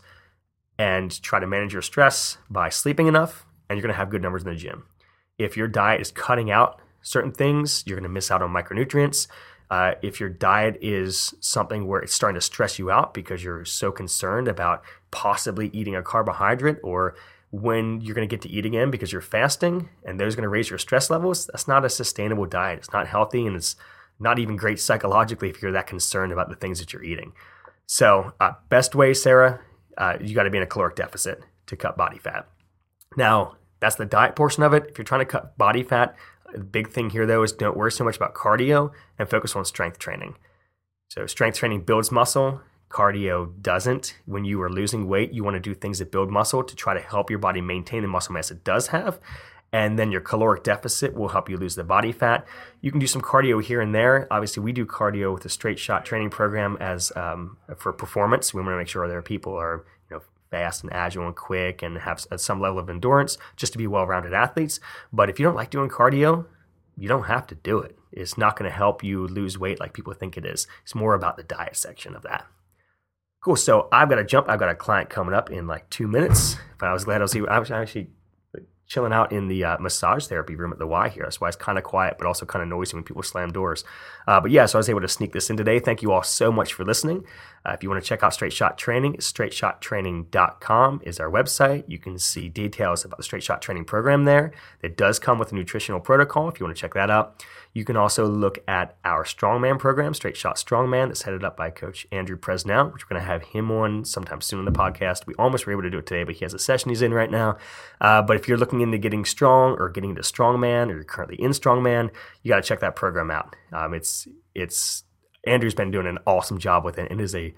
and 0.78 1.20
try 1.24 1.40
to 1.40 1.48
manage 1.48 1.74
your 1.74 1.82
stress 1.82 2.38
by 2.50 2.70
sleeping 2.70 3.08
enough, 3.08 3.46
and 3.70 3.78
you're 3.78 3.88
to 3.88 3.98
have 3.98 4.12
good 4.12 4.22
numbers 4.22 4.44
in 4.44 4.50
the 4.50 4.56
gym. 4.56 4.86
If 5.40 5.58
your 5.58 5.68
diet 5.68 6.02
is 6.02 6.12
cutting 6.12 6.52
out 6.52 6.80
certain 7.02 7.32
things, 7.32 7.84
you're 7.88 8.00
to 8.00 8.10
miss 8.10 8.30
out 8.30 8.42
on 8.42 8.52
micronutrients. 8.52 9.28
Uh, 9.70 9.94
if 10.02 10.20
your 10.20 10.30
diet 10.30 10.78
is 10.82 11.34
something 11.42 11.88
where 11.88 12.00
it's 12.00 12.14
starting 12.14 12.40
to 12.40 12.46
stress 12.46 12.80
you 12.80 12.90
out 12.90 13.14
because 13.14 13.44
you're 13.44 13.66
so 13.66 13.92
concerned 13.92 14.48
about 14.48 14.82
possibly 15.12 15.70
eating 15.74 15.96
a 15.96 16.02
carbohydrate 16.02 16.78
or 16.84 17.16
when 17.52 18.02
you're 18.02 18.16
going 18.16 18.28
to 18.28 18.34
get 18.34 18.42
to 18.42 18.50
eat 18.50 18.66
again 18.66 18.92
because 18.92 19.12
you're 19.12 19.22
fasting 19.22 19.90
and 20.06 20.20
those 20.20 20.34
are 20.34 20.38
going 20.38 20.44
to 20.44 20.50
raise 20.50 20.70
your 20.70 20.80
stress 20.80 21.10
levels, 21.10 21.48
that's 21.48 21.68
not 21.68 21.86
a 21.86 21.90
sustainable 21.90 22.46
diet. 22.46 22.80
It's 22.80 22.92
not 22.92 23.08
healthy 23.08 23.46
and 23.46 23.56
it's 23.56 23.76
not 24.20 24.40
even 24.40 24.56
great 24.56 24.80
psychologically 24.80 25.50
if 25.50 25.62
you're 25.62 25.72
that 25.72 25.88
concerned 25.88 26.34
about 26.34 26.50
the 26.50 26.56
things 26.56 26.80
that 26.80 26.92
you're 26.92 27.04
eating. 27.04 27.34
So, 27.86 28.34
uh, 28.40 28.54
best 28.70 28.96
way, 28.96 29.14
Sarah, 29.14 29.62
uh, 29.98 30.18
you 30.20 30.36
got 30.36 30.44
to 30.44 30.50
be 30.50 30.58
in 30.58 30.64
a 30.64 30.68
caloric 30.68 30.96
deficit 30.96 31.42
to 31.68 31.78
cut 31.78 31.96
body 31.96 32.18
fat. 32.18 32.48
Now, 33.16 33.56
that's 33.80 33.96
the 33.96 34.06
diet 34.06 34.36
portion 34.36 34.64
of 34.64 34.74
it. 34.74 34.88
If 34.90 34.98
you're 34.98 35.06
trying 35.06 35.22
to 35.22 35.26
cut 35.26 35.58
body 35.58 35.84
fat, 35.84 36.16
the 36.54 36.64
big 36.64 36.90
thing 36.90 37.12
here 37.12 37.26
though 37.26 37.44
is 37.44 37.52
don't 37.52 37.78
worry 37.78 37.92
so 37.92 38.04
much 38.04 38.18
about 38.18 38.34
cardio 38.34 38.92
and 39.18 39.30
focus 39.30 39.56
on 39.56 39.64
strength 39.64 40.00
training. 40.00 40.36
So, 41.10 41.26
strength 41.28 41.58
training 41.58 41.82
builds 41.82 42.12
muscle, 42.12 42.62
cardio 42.90 43.52
doesn't. 43.62 44.18
When 44.26 44.46
you 44.46 44.62
are 44.62 44.70
losing 44.70 45.08
weight, 45.08 45.32
you 45.32 45.44
want 45.44 45.56
to 45.56 45.60
do 45.60 45.74
things 45.74 46.00
that 46.00 46.12
build 46.12 46.32
muscle 46.32 46.64
to 46.64 46.76
try 46.76 46.94
to 46.94 47.00
help 47.00 47.30
your 47.30 47.40
body 47.40 47.62
maintain 47.62 48.02
the 48.02 48.08
muscle 48.08 48.34
mass 48.34 48.52
it 48.52 48.64
does 48.64 48.88
have. 48.88 49.20
And 49.74 50.00
then 50.00 50.12
your 50.12 50.22
caloric 50.22 50.64
deficit 50.64 51.14
will 51.14 51.28
help 51.28 51.50
you 51.50 51.58
lose 51.58 51.76
the 51.76 51.84
body 51.84 52.14
fat. 52.14 52.48
You 52.80 52.90
can 52.90 53.02
do 53.02 53.08
some 53.08 53.22
cardio 53.22 53.62
here 53.62 53.82
and 53.82 53.94
there. 53.94 54.26
Obviously, 54.32 54.64
we 54.64 54.72
do 54.72 54.86
cardio 54.86 55.34
with 55.34 55.44
a 55.46 55.50
straight 55.50 55.78
shot 55.78 56.06
training 56.06 56.30
program 56.30 56.78
as 56.80 57.12
um, 57.18 57.58
for 57.76 57.92
performance. 57.92 58.54
We 58.54 58.62
want 58.62 58.74
to 58.74 58.78
make 58.78 58.88
sure 58.88 59.04
are 59.04 59.22
people 59.22 59.56
are 59.56 59.86
you 60.10 60.16
know 60.16 60.22
fast 60.50 60.84
and 60.84 60.94
agile 60.94 61.28
and 61.28 61.36
quick 61.36 61.84
and 61.84 61.98
have 61.98 62.26
some 62.38 62.62
level 62.62 62.80
of 62.80 62.90
endurance 62.90 63.38
just 63.58 63.74
to 63.74 63.78
be 63.78 63.88
well-rounded 63.88 64.34
athletes. 64.34 64.80
But 65.12 65.30
if 65.30 65.38
you 65.38 65.46
don't 65.46 65.56
like 65.56 65.70
doing 65.70 65.90
cardio, 65.90 66.46
you 66.98 67.10
don't 67.10 67.26
have 67.26 67.46
to 67.48 67.56
do 67.56 67.80
it. 67.80 67.98
It's 68.14 68.38
not 68.38 68.58
going 68.58 68.72
to 68.72 68.76
help 68.76 69.04
you 69.04 69.28
lose 69.28 69.60
weight 69.60 69.82
like 69.82 69.94
people 69.94 70.14
think 70.14 70.38
it 70.38 70.46
is. 70.46 70.66
It's 70.84 70.96
more 70.96 71.14
about 71.14 71.36
the 71.36 71.44
diet 71.44 71.76
section 71.76 72.16
of 72.16 72.24
that. 72.24 72.48
Cool. 73.42 73.56
So 73.56 73.88
I've 73.92 74.10
got 74.10 74.16
to 74.16 74.24
jump. 74.26 74.50
I've 74.50 74.60
got 74.60 74.70
a 74.70 74.76
client 74.76 75.10
coming 75.10 75.34
up 75.34 75.52
in 75.52 75.68
like 75.68 75.90
two 75.90 76.08
minutes. 76.08 76.58
But 76.80 76.90
I 76.90 76.94
was 76.94 77.06
glad 77.06 77.22
I 77.22 77.24
was, 77.24 77.34
here. 77.34 77.50
I 77.50 77.60
was 77.60 77.72
actually 77.72 78.10
chilling 78.88 79.12
out 79.12 79.32
in 79.34 79.48
the 79.48 79.64
uh, 79.64 79.78
massage 79.80 80.28
therapy 80.28 80.56
room 80.56 80.72
at 80.72 80.80
the 80.80 80.88
Y 80.88 81.10
here. 81.10 81.24
That's 81.24 81.42
why 81.42 81.50
it's 81.50 81.58
kind 81.58 81.78
of 81.78 81.84
quiet, 81.84 82.16
but 82.18 82.26
also 82.26 82.46
kind 82.46 82.64
of 82.64 82.70
noisy 82.70 82.96
when 82.96 83.04
people 83.04 83.22
slam 83.22 83.52
doors. 83.52 83.84
Uh, 84.28 84.40
but 84.40 84.50
yeah, 84.52 84.66
so 84.66 84.78
I 84.78 84.80
was 84.80 84.90
able 84.90 85.02
to 85.02 85.08
sneak 85.08 85.34
this 85.34 85.50
in 85.50 85.58
today. 85.58 85.80
Thank 85.80 86.02
you 86.02 86.12
all 86.12 86.24
so 86.24 86.52
much 86.52 86.74
for 86.74 86.86
listening. 86.86 87.26
Uh, 87.68 87.74
if 87.74 87.84
you 87.84 87.90
want 87.90 88.02
to 88.02 88.08
check 88.08 88.24
out 88.24 88.34
Straight 88.34 88.54
Shot 88.54 88.78
Training, 88.78 89.16
straightshottraining.com 89.16 91.02
is 91.04 91.20
our 91.20 91.30
website. 91.30 91.84
You 91.88 92.00
can 92.00 92.18
see 92.18 92.48
details 92.48 93.04
about 93.04 93.18
the 93.18 93.24
Straight 93.24 93.44
Shot 93.44 93.62
Training 93.62 93.84
program 93.84 94.24
there. 94.24 94.54
It 94.82 94.96
does 94.96 95.20
come 95.20 95.38
with 95.38 95.52
a 95.52 95.56
nutritional 95.56 96.00
protocol 96.00 96.48
if 96.48 96.60
you 96.60 96.66
want 96.66 96.78
to 96.78 96.82
check 96.82 96.94
that 96.94 97.10
out. 97.10 97.44
You 97.74 97.84
can 97.84 97.98
also 97.98 98.26
look 98.26 98.60
at 98.68 98.98
our 99.04 99.24
Strongman 99.24 99.80
program, 99.80 100.14
Straight 100.14 100.38
Shot 100.38 100.56
Strongman, 100.56 101.10
that's 101.10 101.24
headed 101.24 101.44
up 101.44 101.58
by 101.58 101.70
Coach 101.70 102.08
Andrew 102.12 102.38
Presnell, 102.38 102.94
which 102.94 103.06
we're 103.06 103.16
going 103.16 103.22
to 103.22 103.28
have 103.28 103.44
him 103.44 103.70
on 103.70 104.06
sometime 104.06 104.40
soon 104.40 104.60
in 104.60 104.66
the 104.66 104.72
podcast. 104.72 105.28
We 105.28 105.34
almost 105.36 105.66
were 105.66 105.74
able 105.74 105.84
to 105.84 105.90
do 105.90 105.98
it 105.98 106.06
today, 106.06 106.24
but 106.24 106.36
he 106.36 106.46
has 106.46 106.54
a 106.54 106.60
session 106.60 106.90
he's 106.90 107.02
in 107.02 107.14
right 107.14 107.30
now. 107.30 107.58
Uh, 108.00 108.22
but 108.22 108.38
if 108.38 108.48
you're 108.48 108.58
looking 108.58 108.80
into 108.82 108.98
getting 108.98 109.26
strong 109.26 109.76
or 109.78 109.90
getting 109.90 110.12
into 110.12 110.22
Strongman 110.22 110.88
or 110.88 110.94
you're 110.96 111.04
currently 111.04 111.40
in 111.40 111.52
Strongman, 111.52 112.12
you 112.44 112.50
got 112.50 112.64
to 112.64 112.68
check 112.68 112.80
that 112.80 112.96
program 112.96 113.30
out. 113.30 113.56
Um, 113.74 113.94
it's 113.94 114.28
it's 114.56 115.04
Andrew's 115.48 115.76
been 115.76 115.92
doing 115.92 116.08
an 116.08 116.20
awesome 116.26 116.60
job 116.60 116.84
with 116.84 116.98
it 116.98 117.12
it 117.12 117.20
is 117.20 117.36
a 117.36 117.54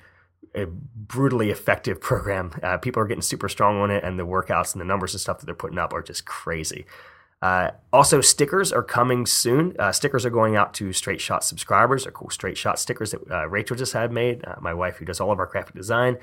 a 0.56 0.65
brutally 0.65 1.52
effective 1.52 2.02
program. 2.10 2.54
Uh, 2.63 2.78
people 2.78 3.02
are 3.02 3.08
getting 3.08 3.21
super 3.21 3.49
strong 3.49 3.80
on 3.80 3.91
it, 3.91 4.04
and 4.04 4.17
the 4.17 4.25
workouts 4.25 4.73
and 4.73 4.82
the 4.82 4.86
numbers 4.86 5.13
and 5.13 5.21
stuff 5.21 5.39
that 5.39 5.45
they're 5.45 5.56
putting 5.56 5.78
up 5.78 5.93
are 5.93 6.02
just 6.02 6.25
crazy. 6.25 6.86
Uh, 7.41 7.71
also, 7.93 8.19
stickers 8.19 8.73
are 8.73 8.84
coming 8.84 9.25
soon. 9.25 9.73
Uh, 9.80 9.91
stickers 9.93 10.25
are 10.25 10.30
going 10.30 10.58
out 10.58 10.73
to 10.73 10.91
Straight 10.91 11.21
Shot 11.21 11.43
subscribers. 11.43 12.06
Are 12.06 12.12
cool 12.12 12.30
Straight 12.30 12.58
Shot 12.58 12.80
stickers 12.80 13.12
that 13.12 13.32
uh, 13.32 13.47
Rachel 13.47 13.78
just 13.78 13.93
had 13.93 14.12
made. 14.12 14.43
Uh, 14.45 14.56
my 14.60 14.73
wife, 14.73 14.97
who 14.97 15.06
does 15.06 15.21
all 15.21 15.32
of 15.32 15.39
our 15.39 15.45
graphic 15.45 15.75
design, 15.75 16.17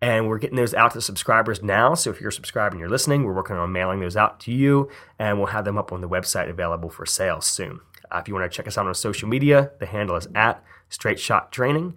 and 0.00 0.28
we're 0.28 0.38
getting 0.38 0.56
those 0.56 0.72
out 0.72 0.92
to 0.92 0.98
the 0.98 1.02
subscribers 1.02 1.62
now. 1.62 1.94
So 1.94 2.10
if 2.10 2.20
you're 2.20 2.30
subscribed 2.30 2.74
and 2.74 2.80
you're 2.80 2.88
listening, 2.88 3.24
we're 3.24 3.34
working 3.34 3.56
on 3.56 3.72
mailing 3.72 4.00
those 4.00 4.16
out 4.16 4.38
to 4.40 4.52
you, 4.52 4.88
and 5.18 5.38
we'll 5.38 5.48
have 5.48 5.64
them 5.64 5.76
up 5.76 5.92
on 5.92 6.02
the 6.02 6.08
website 6.08 6.48
available 6.48 6.88
for 6.88 7.04
sale 7.04 7.40
soon. 7.40 7.80
Uh, 8.12 8.18
if 8.18 8.28
you 8.28 8.34
want 8.34 8.50
to 8.50 8.54
check 8.54 8.68
us 8.68 8.78
out 8.78 8.86
on 8.86 8.94
social 8.94 9.28
media, 9.28 9.72
the 9.80 9.86
handle 9.86 10.14
is 10.14 10.28
at 10.36 10.62
Straight 10.90 11.18
Shot 11.18 11.50
Training, 11.50 11.96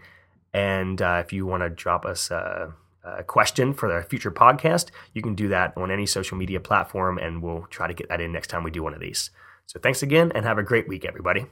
and 0.53 1.01
uh, 1.01 1.21
if 1.25 1.33
you 1.33 1.45
want 1.45 1.63
to 1.63 1.69
drop 1.69 2.05
us 2.05 2.31
a 2.31 2.73
question 3.27 3.73
for 3.73 3.93
the 3.93 4.01
future 4.07 4.31
podcast, 4.31 4.91
you 5.13 5.21
can 5.21 5.35
do 5.35 5.49
that 5.49 5.73
on 5.75 5.91
any 5.91 6.05
social 6.05 6.37
media 6.37 6.61
platform, 6.61 7.17
and 7.17 7.41
we'll 7.41 7.67
try 7.69 7.85
to 7.85 7.93
get 7.93 8.07
that 8.07 8.21
in 8.21 8.31
next 8.31 8.47
time 8.47 8.63
we 8.63 8.71
do 8.71 8.81
one 8.81 8.93
of 8.93 9.01
these. 9.01 9.29
So 9.65 9.77
thanks 9.79 10.01
again, 10.01 10.31
and 10.33 10.45
have 10.45 10.57
a 10.57 10.63
great 10.63 10.87
week, 10.87 11.03
everybody. 11.03 11.47